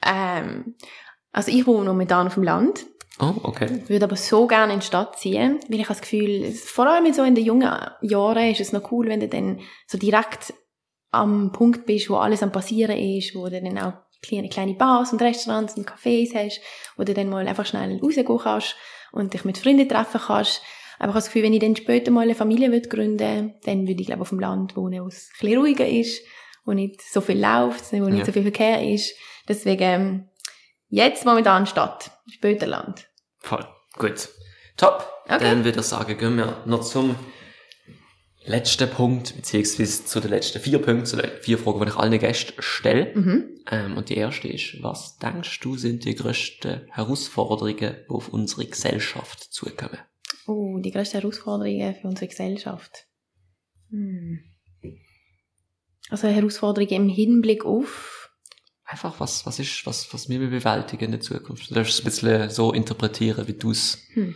[0.05, 0.75] Ähm,
[1.31, 2.85] also ich wohne momentan auf dem Land,
[3.19, 3.83] Oh, okay.
[3.87, 7.13] würde aber so gerne in die Stadt ziehen, weil ich habe das Gefühl, vor allem
[7.13, 7.69] so in den jungen
[8.01, 10.53] Jahren ist es noch cool, wenn du dann so direkt
[11.11, 13.93] am Punkt bist, wo alles am passieren ist, wo du dann auch
[14.23, 16.59] kleine, kleine Bars und Restaurants und Cafés hast,
[16.97, 18.75] wo du dann mal einfach schnell rausgehen kannst
[19.11, 20.61] und dich mit Freunden treffen kannst.
[20.97, 23.87] Aber ich habe das Gefühl, wenn ich dann später mal eine Familie würde gründen dann
[23.87, 26.21] würde ich glaube auf dem Land wohnen, wo es ein bisschen ruhiger ist,
[26.65, 28.25] wo nicht so viel läuft, wo nicht Ja.
[28.25, 29.13] so viel Verkehr ist.
[29.47, 30.29] Deswegen,
[30.95, 33.09] Jetzt momentan Stadt, Spöterland.
[33.39, 33.65] Voll.
[33.93, 34.29] Gut.
[34.77, 35.11] Top.
[35.25, 35.39] Okay.
[35.39, 37.15] Dann würde ich sagen, gehen wir noch zum
[38.45, 42.19] letzten Punkt, beziehungsweise zu den letzten vier Punkten, zu den vier Fragen, die ich allen
[42.19, 43.11] Gästen stelle.
[43.15, 43.55] Mhm.
[43.71, 48.67] Ähm, und die erste ist, was denkst du sind die grössten Herausforderungen, die auf unsere
[48.67, 49.97] Gesellschaft zukommen?
[50.45, 53.07] Oh, die grössten Herausforderungen für unsere Gesellschaft.
[53.89, 54.43] Hm.
[56.11, 58.22] Also Herausforderungen im Hinblick auf
[58.85, 61.69] Einfach, was, was ist, was, was wir bewältigen in der Zukunft?
[61.69, 64.35] Du darfst es ein bisschen so interpretieren, wie du es Hm.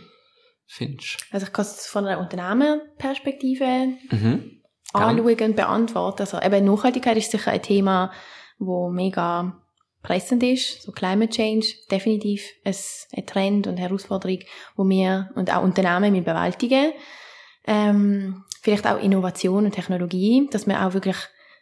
[0.66, 1.18] findest.
[1.30, 4.62] Also ich kann es von einer Unternehmerperspektive Mhm.
[4.92, 6.20] anschauen und beantworten.
[6.22, 8.10] Also eben Nachhaltigkeit ist sicher ein Thema,
[8.58, 9.60] wo mega
[10.02, 10.82] pressend ist.
[10.82, 14.38] So Climate Change, definitiv ein, Trend und eine Herausforderung,
[14.76, 16.92] wo wir und auch Unternehmen mit bewältigen.
[17.66, 21.16] Ähm, vielleicht auch Innovation und Technologie, dass man auch wirklich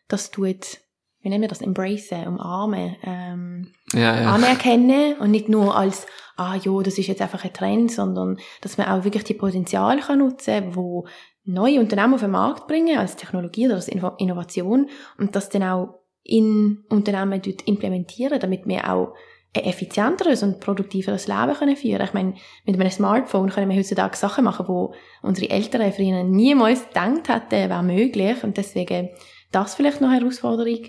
[0.08, 0.78] das tut,
[1.26, 4.32] wie nennen wir das, embracen, umarmen, ähm, Ja, ja.
[4.32, 6.06] anerkennen und nicht nur als,
[6.36, 9.98] ah jo, das ist jetzt einfach ein Trend, sondern dass man auch wirklich die Potenzial
[9.98, 11.08] kann nutzen, wo
[11.44, 15.64] neue Unternehmen auf den Markt bringen, als Technologie oder als Inno- Innovation und das dann
[15.64, 19.12] auch in Unternehmen dort implementieren, damit wir auch
[19.56, 22.34] ein effizienteres und produktiveres Leben können führen Ich meine,
[22.66, 27.68] mit einem Smartphone können wir heutzutage Sachen machen, wo unsere Eltern früher niemals gedacht hätten,
[27.68, 29.08] wäre möglich und deswegen
[29.52, 30.80] das vielleicht noch eine Herausforderung.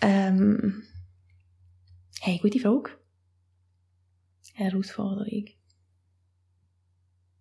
[0.00, 0.82] Ähm,
[2.20, 2.90] hey, gute Frage.
[4.54, 5.46] Herausforderung.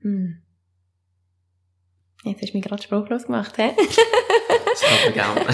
[0.01, 0.41] Hm.
[2.23, 3.71] Jetzt hast du mich gerade sprachlos gemacht, hä?
[4.65, 5.45] Das hört man gerne.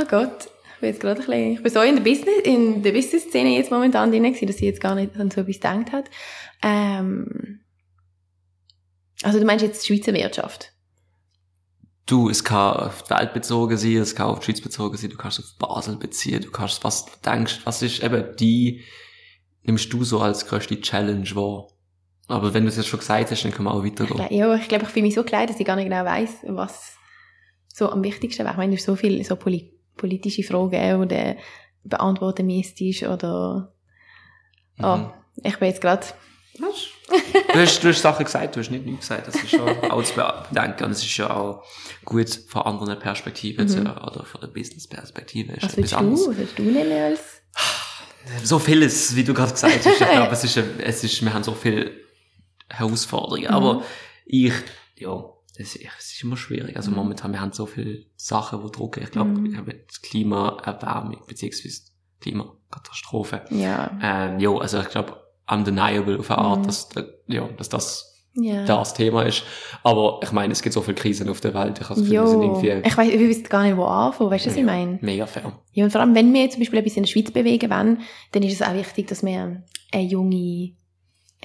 [0.00, 0.48] oh Gott.
[0.74, 3.50] Ich bin jetzt gerade ein bisschen, ich bin so in der Business, in der Business-Szene
[3.50, 6.10] jetzt momentan drin gewesen, dass ich jetzt gar nicht an so etwas gedacht hat.
[6.60, 7.60] Ähm,
[9.22, 10.72] also du meinst jetzt die Schweizer Wirtschaft?
[12.06, 15.10] Du, es kann auf die Welt bezogen sein, es kann auf die Schweiz bezogen sein,
[15.10, 18.82] du kannst es auf Basel beziehen, du kannst, was du denkst, was ist eben die,
[19.62, 21.68] nimmst du so als größte Challenge wahr?
[22.28, 24.26] Aber wenn du es jetzt schon gesagt hast, dann können wir auch weitergehen.
[24.30, 26.96] Ja, ich glaube, ich fühle mich so klein, dass ich gar nicht genau weiß, was
[27.68, 28.52] so am wichtigsten wäre.
[28.52, 31.36] Ich meine, es so viele so poli politische Fragen, die du
[31.84, 33.74] beantworten müsstest oder...
[34.82, 35.10] Oh, Mhm.
[35.44, 36.06] ich bin jetzt gerade...
[36.58, 36.66] Du
[37.54, 39.26] hast, du hast Sachen gesagt, du hast nicht nichts gesagt.
[39.28, 40.84] Das ist schon auch zu bedenken.
[40.84, 41.64] Und es ist ja auch
[42.04, 45.52] gut von anderen Perspektiven zu, oder von der Business-Perspektive.
[45.52, 45.58] Mhm.
[45.62, 46.12] Was willst du?
[46.28, 47.20] Was willst du nehmen als...
[48.44, 49.86] So vieles, wie du gerade gesagt hast.
[49.86, 51.90] Ich glaube, es ist, es ist, wir haben so viele
[52.68, 53.48] Herausforderungen.
[53.48, 53.54] Mhm.
[53.54, 53.82] Aber
[54.26, 54.52] ich,
[54.96, 55.24] ja,
[55.56, 56.76] es, es ist immer schwierig.
[56.76, 56.96] Also Mhm.
[56.98, 59.02] momentan, wir haben so viele Sachen, die drucken.
[59.02, 59.50] Ich glaube, Mhm.
[59.50, 59.72] wir haben
[60.02, 61.80] Klimaerwärmung, beziehungsweise
[62.20, 63.44] Klimakatastrophe.
[63.50, 63.90] Ja.
[64.00, 65.20] Ähm, ja, also ich glaube,
[65.52, 66.66] undeniable auf eine Art, Mhm.
[66.66, 68.64] dass, äh, ja, dass das Ja.
[68.64, 69.42] das Thema ist.
[69.82, 71.78] Aber ich meine, es gibt so viele Krisen auf der Welt.
[71.80, 72.48] Ich habe das Gefühl, wir sind Jo.
[72.54, 74.30] irgendwie Ich weiß, ich weiß gar nicht, wo anfangen.
[74.30, 74.98] Weißt du, was ich meine?
[75.02, 75.52] mega fair.
[75.72, 78.00] Ja, und vor allem, wenn wir zum Beispiel etwas in der Schweiz bewegen wollen,
[78.32, 80.72] dann ist es auch wichtig, dass wir eine junge,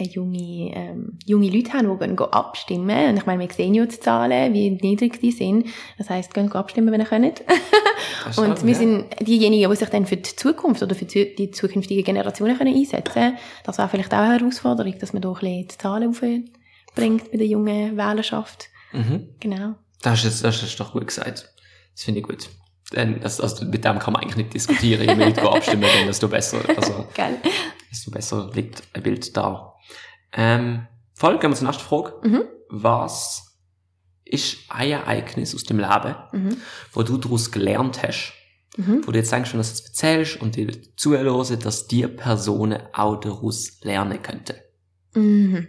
[0.03, 3.09] junge, ähm, junge Leute haben, die gehen abstimmen.
[3.09, 5.67] Und ich meine, wir sehen ja die Zahlen, wie niedrig die sind.
[5.97, 7.43] Das heisst, gehen abstimmen, wenn ihr könnt.
[8.37, 8.77] Und wir ja.
[8.77, 13.13] sind diejenigen, die sich dann für die Zukunft oder für die zukünftigen Generationen können einsetzen
[13.13, 13.37] können.
[13.63, 17.37] Das wäre vielleicht auch eine Herausforderung, dass man da ein bisschen die Zahlen aufbringt bei
[17.37, 18.69] der jungen Wählerschaft.
[18.91, 19.29] Mhm.
[19.39, 19.75] Genau.
[20.01, 21.53] Das ist, das ist doch gut gesagt.
[21.93, 22.49] Das finde ich gut.
[22.91, 25.07] Das, also mit dem kann man eigentlich nicht diskutieren.
[25.07, 27.37] Je mehr Leute abstimmen, dann desto besser, also, Geil.
[27.97, 29.73] Desto besser liegt ein Bild da.
[30.33, 32.13] Ähm, voll, gehen wir zur nächsten Frage.
[32.27, 32.43] Mhm.
[32.69, 33.57] Was
[34.25, 36.57] ist ein Ereignis aus dem Leben, Mhm.
[36.93, 38.33] wo du daraus gelernt hast,
[38.77, 39.05] Mhm.
[39.07, 42.81] wo du jetzt denkst, wenn du das jetzt erzählst und dir zuhören, dass die Personen
[42.93, 44.55] auch daraus lernen könnten?
[45.15, 45.67] Mhm.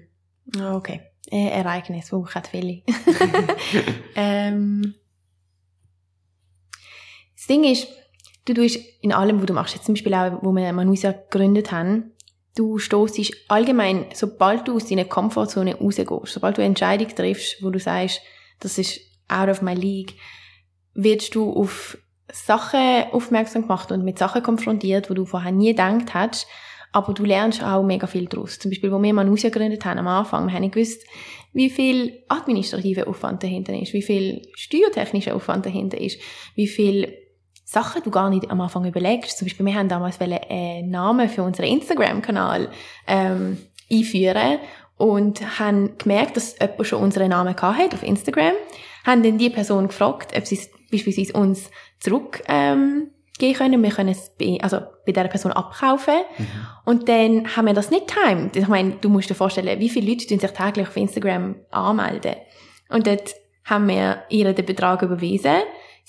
[0.59, 1.01] Ah, Okay.
[1.31, 2.83] Äh, Ereignis, wo ich viele.
[4.17, 4.95] ähm,
[7.37, 7.87] das Ding ist,
[8.47, 11.71] du tust in allem, was du machst, jetzt zum Beispiel auch, wo wir Manusia gegründet
[11.71, 12.13] haben,
[12.59, 17.71] du stoßest allgemein, sobald du aus deiner Komfortzone rausgehst, sobald du eine Entscheidung triffst, wo
[17.71, 18.21] du sagst,
[18.61, 20.15] das ist out of my league,
[20.95, 21.99] wirst du auf
[22.31, 26.47] Sachen aufmerksam gemacht und mit Sachen konfrontiert, wo du vorher nie gedacht hast,
[26.93, 28.59] aber du lernst auch mega viel daraus.
[28.59, 31.05] Zum Beispiel, wo wir Manusia gegründet haben am Anfang, wir haben nicht gewusst,
[31.53, 36.21] wie viel administrativer Aufwand dahinter ist, wie viel steuertechnischer Aufwand dahinter ist,
[36.55, 37.15] wie viel
[37.71, 39.37] Sachen du gar nicht am Anfang überlegst.
[39.37, 42.71] Zum Beispiel, wir haben damals einen Namen für unseren Instagram-Kanal
[43.07, 43.59] ähm,
[43.93, 44.59] einführen
[44.97, 48.55] und haben gemerkt, dass jemand schon unseren Namen gehabt hat auf Instagram,
[49.05, 53.83] haben dann die Person gefragt, ob sie es beispielsweise uns zurück ähm, geben können.
[53.83, 56.23] Wir können es bei, also bei dieser Person abkaufen.
[56.87, 58.57] Und dann haben wir das nicht timed.
[58.57, 62.37] Ich meine, du musst dir vorstellen, wie viele Leute sich täglich auf Instagram anmelden.
[62.89, 63.35] Und dort
[63.67, 65.57] haben wir ihr den Betrag überwiesen.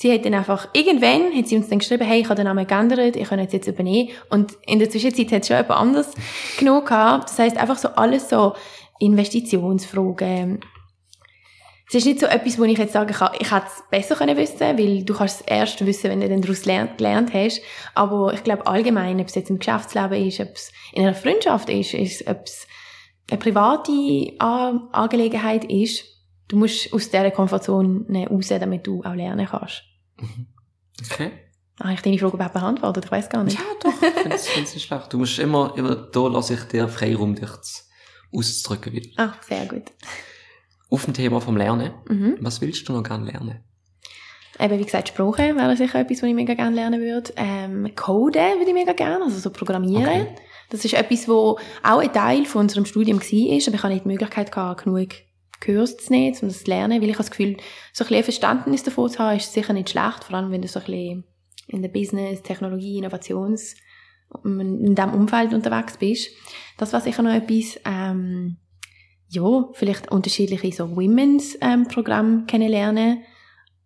[0.01, 2.65] Sie hat dann einfach, irgendwann hat sie uns dann geschrieben, hey, ich habe den Namen
[2.65, 4.11] geändert, ich kann jetzt jetzt übernehmen.
[4.29, 6.13] Und in der Zwischenzeit hat es schon jemand anderes
[6.57, 7.29] genommen gehabt.
[7.29, 8.55] Das heisst, einfach so alles so
[8.99, 10.61] Investitionsfragen.
[11.89, 14.37] Es ist nicht so etwas, wo ich jetzt sagen kann, ich hätte es besser können
[14.37, 17.61] wissen, weil du kannst es erst wissen, wenn du dann daraus gelernt hast.
[17.93, 21.69] Aber ich glaube allgemein, ob es jetzt im Geschäftsleben ist, ob es in einer Freundschaft
[21.69, 22.67] ist, ist ob es
[23.29, 23.91] eine private
[24.39, 26.05] Angelegenheit ist,
[26.47, 29.88] du musst aus dieser Komfortzone raus, damit du auch lernen kannst.
[31.11, 31.31] Okay.
[31.81, 33.05] Habe ich deine Frage überhaupt beantwortet?
[33.05, 33.57] Ich weiß gar nicht.
[33.57, 33.93] Ja, doch.
[34.01, 35.13] Ich finde es nicht schlecht.
[35.13, 37.49] Du musst immer, immer, da lasse ich dir Freiraum, dich
[38.33, 39.09] auszudrücken wieder.
[39.17, 39.83] Ah, sehr gut.
[40.89, 41.93] Auf dem Thema vom Lernen.
[42.07, 42.37] Mhm.
[42.41, 43.63] Was willst du noch gerne lernen?
[44.59, 47.31] Eben, wie gesagt, Sprache wäre sicher etwas, was ich mega gerne lernen würde.
[47.37, 50.03] Ähm, Coden würde ich mega gerne, also so Programmieren.
[50.03, 50.35] Okay.
[50.69, 54.03] Das ist etwas, wo auch ein Teil von unserem Studium war, aber ich habe nicht
[54.03, 55.09] die Möglichkeit gehabt, genug
[55.59, 57.57] Kurs zu nehmen, um das zu lernen, weil ich das Gefühl,
[57.93, 60.67] so ein bisschen Verständnis davon zu haben, ist sicher nicht schlecht, vor allem wenn du
[60.67, 61.23] so ein bisschen
[61.67, 63.75] in der Business, Technologie, Innovations,
[64.43, 66.29] in diesem Umfeld unterwegs bist.
[66.77, 68.57] Das war sicher noch etwas, ähm,
[69.27, 73.23] ja, vielleicht unterschiedliche so Women's ähm, Programme kennenlernen.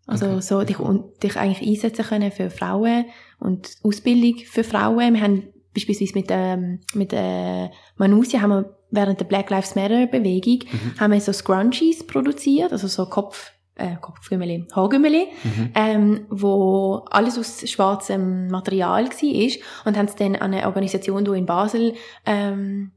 [0.05, 0.41] Also okay.
[0.41, 0.77] so dich,
[1.21, 3.05] dich eigentlich einsetzen können für Frauen
[3.39, 5.13] und Ausbildung für Frauen.
[5.13, 10.07] Wir haben beispielsweise mit, ähm, mit äh, Manusia haben wir während der Black Lives Matter
[10.07, 10.99] Bewegung mhm.
[10.99, 15.71] haben wir so Scrunchies produziert, also so Kopf äh, Kopfgümmeli, Haargümmeli, mhm.
[15.73, 19.51] ähm, wo alles aus schwarzem Material war
[19.85, 22.91] und haben es dann an eine Organisation hier in Basel ähm,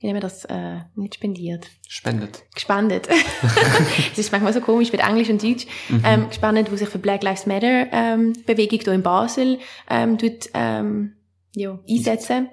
[0.00, 1.68] wie nennen wir das, äh, nicht spendiert.
[1.88, 2.44] Spendet.
[2.54, 3.08] Gespendet.
[4.12, 5.66] Es ist manchmal so komisch mit Englisch und Deutsch.
[5.88, 6.02] Mhm.
[6.04, 10.50] Ähm, gespendet, wo sich für Black Lives Matter ähm, Bewegung hier in Basel ähm, tut,
[10.52, 11.16] ähm,
[11.54, 12.48] ja, einsetzen.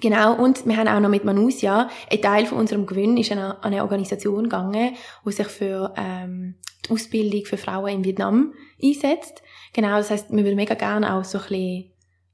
[0.00, 3.38] Genau, und wir haben auch noch mit Manusia, ein Teil von unserem Gewinn ist an
[3.60, 4.94] eine, Organisation gegangen,
[5.26, 6.54] die sich für ähm,
[6.86, 9.42] die Ausbildung für Frauen in Vietnam einsetzt.
[9.72, 11.90] Genau, das heißt, wir würden mega gerne auch so ein bisschen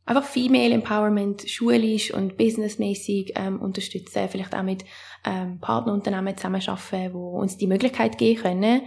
[0.06, 4.84] einfach Female Empowerment schulisch und businessmäßig ähm, unterstützen, vielleicht auch mit
[5.24, 8.82] ähm, Partnerunternehmen zusammenarbeiten, die uns die Möglichkeit geben können.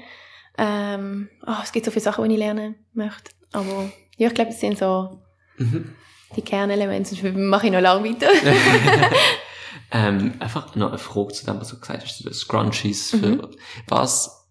[0.58, 4.52] Ähm, oh, es gibt so viele Sachen, die ich lernen möchte, aber ja, ich glaube,
[4.52, 5.22] es sind so
[5.58, 5.94] mhm.
[6.36, 8.30] Die Kernelemente, sonst mache ich noch lange weiter.
[9.92, 13.12] ähm, einfach noch eine Frage zu dem, was du gesagt hast, Scrunchies.
[13.12, 13.48] Für, mhm.
[13.88, 14.48] Was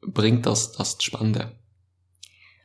[0.00, 1.59] bringt das, das Spannende?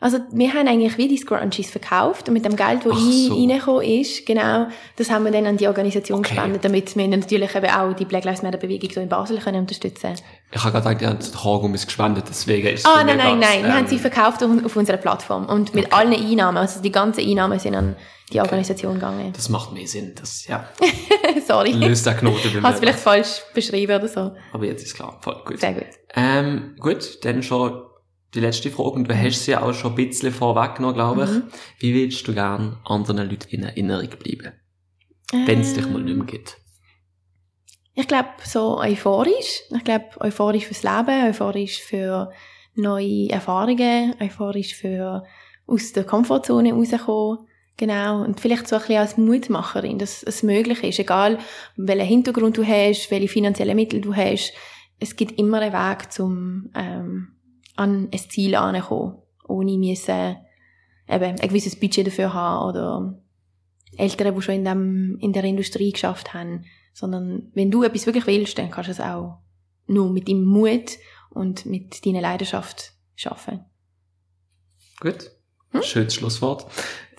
[0.01, 3.33] Also wir haben eigentlich wie die Scrunchies verkauft und mit dem Geld, das so.
[3.33, 4.67] reingekommen ist, genau,
[4.97, 6.35] das haben wir dann an die Organisation okay.
[6.35, 9.61] gespendet, damit wir natürlich eben auch die Black Lives Matter Bewegung so in Basel können
[9.61, 10.15] unterstützen
[10.51, 13.59] Ich habe gerade gedacht, ihr habt Haargummis gespendet, deswegen ist es Ah, nein, nein, nein,
[13.59, 15.95] ähm, wir haben sie verkauft auf, unserer Plattform und mit okay.
[15.95, 17.95] allen Einnahmen, also die ganzen Einnahmen sind an
[18.33, 18.99] die Organisation okay.
[18.99, 19.33] gegangen.
[19.33, 20.67] Das macht mehr Sinn, das, ja.
[21.47, 21.71] Sorry.
[21.71, 22.67] Löst der Knoten bei mir.
[22.67, 24.31] Hast vielleicht falsch beschrieben oder so.
[24.51, 25.59] Aber jetzt ist klar, voll gut.
[25.59, 25.87] Sehr gut.
[26.15, 27.81] Ähm, gut, dann schon
[28.35, 31.29] die letzte Frage, und du hast sie ja auch schon ein bisschen vorweggenommen, glaube ich.
[31.29, 31.43] Mhm.
[31.79, 34.53] Wie willst du gern anderen Leuten in Erinnerung bleiben?
[35.31, 36.57] Äh, Wenn es dich mal nicht mehr gibt.
[37.93, 39.61] Ich glaube, so euphorisch.
[39.73, 42.31] Ich glaube, euphorisch fürs Leben, euphorisch für
[42.75, 45.23] neue Erfahrungen, euphorisch für
[45.65, 47.47] aus der Komfortzone rauskommen.
[47.77, 48.23] Genau.
[48.23, 50.99] Und vielleicht so ein bisschen als Mutmacherin, dass es möglich ist.
[50.99, 51.39] Egal,
[51.75, 54.53] welchen Hintergrund du hast, welche finanziellen Mittel du hast.
[54.99, 57.34] Es gibt immer einen Weg zum, ähm,
[57.75, 59.17] an ein Ziel ankommen,
[59.47, 60.37] ohne müssen,
[61.07, 63.21] eben, ein gewisses Budget dafür haben oder
[63.97, 68.27] Eltern, die schon in, dem, in der Industrie geschafft haben, sondern wenn du etwas wirklich
[68.27, 69.39] willst, dann kannst du es auch
[69.87, 70.97] nur mit deinem Mut
[71.29, 73.65] und mit deiner Leidenschaft schaffen.
[74.99, 75.31] Gut.
[75.71, 75.83] Hm?
[75.83, 76.65] Schönes Schlusswort.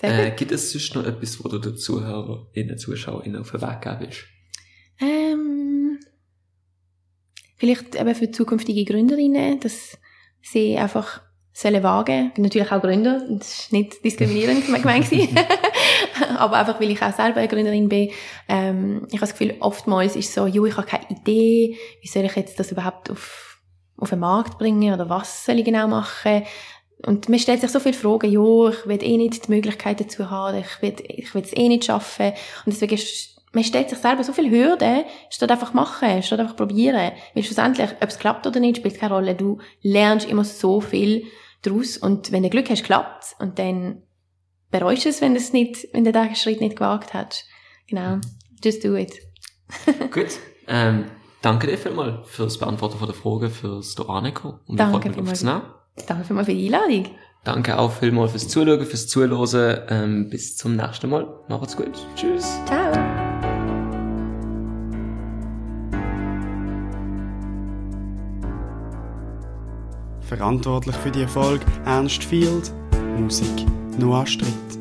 [0.01, 3.97] Äh, gibt es sonst noch etwas, wo du den Zuhörerinnen, Zuschauerinnen auf den Weg geben
[3.99, 4.25] willst?
[4.99, 5.99] Ähm,
[7.55, 9.97] vielleicht eben für zukünftige Gründerinnen, dass
[10.51, 11.21] sie einfach
[11.53, 12.31] sollen wagen.
[12.37, 15.07] Natürlich auch Gründer, das ist nicht diskriminierend gemeint
[16.37, 18.11] Aber einfach, weil ich auch selber eine Gründerin bin,
[18.47, 22.07] ähm, ich habe das Gefühl, oftmals ist es so, jo, ich habe keine Idee, wie
[22.07, 23.59] soll ich jetzt das überhaupt auf,
[23.97, 26.43] auf den Markt bringen oder was soll ich genau machen?
[27.05, 30.29] Und man stellt sich so viele Fragen, jo, ich will eh nicht die Möglichkeit dazu
[30.29, 32.33] haben, ich will, ich will es eh nicht schaffen.
[32.65, 36.55] Und deswegen ist man stellt sich selber so viele Hürden, statt einfach machen, statt einfach
[36.55, 37.11] probieren.
[37.33, 39.33] Weil schlussendlich, ob es klappt oder nicht, spielt keine Rolle.
[39.33, 41.25] Du lernst immer so viel
[41.63, 44.03] daraus und wenn du Glück hast, klappt und dann
[44.69, 47.45] bereust du es, wenn du es nicht, wenn du den Schritt nicht gewagt hast.
[47.87, 48.19] Genau.
[48.63, 49.13] Just do it.
[50.11, 50.37] Gut.
[50.67, 51.05] Ähm,
[51.41, 55.41] danke dir vielmals fürs Beantworten von der Frage, fürs da ankommen und danke vielmals.
[55.41, 57.07] Danke vielmals für die Einladung.
[57.43, 59.79] Danke auch vielmals fürs Zuschauen, fürs Zuhören.
[59.89, 61.27] Ähm, bis zum nächsten Mal.
[61.47, 61.93] Macht's gut.
[62.15, 62.59] Tschüss.
[62.67, 63.26] Ciao.
[70.27, 72.73] Verantwortlich für die Erfolg Ernst Field,
[73.17, 73.65] Musik
[73.97, 74.76] Noah Strick.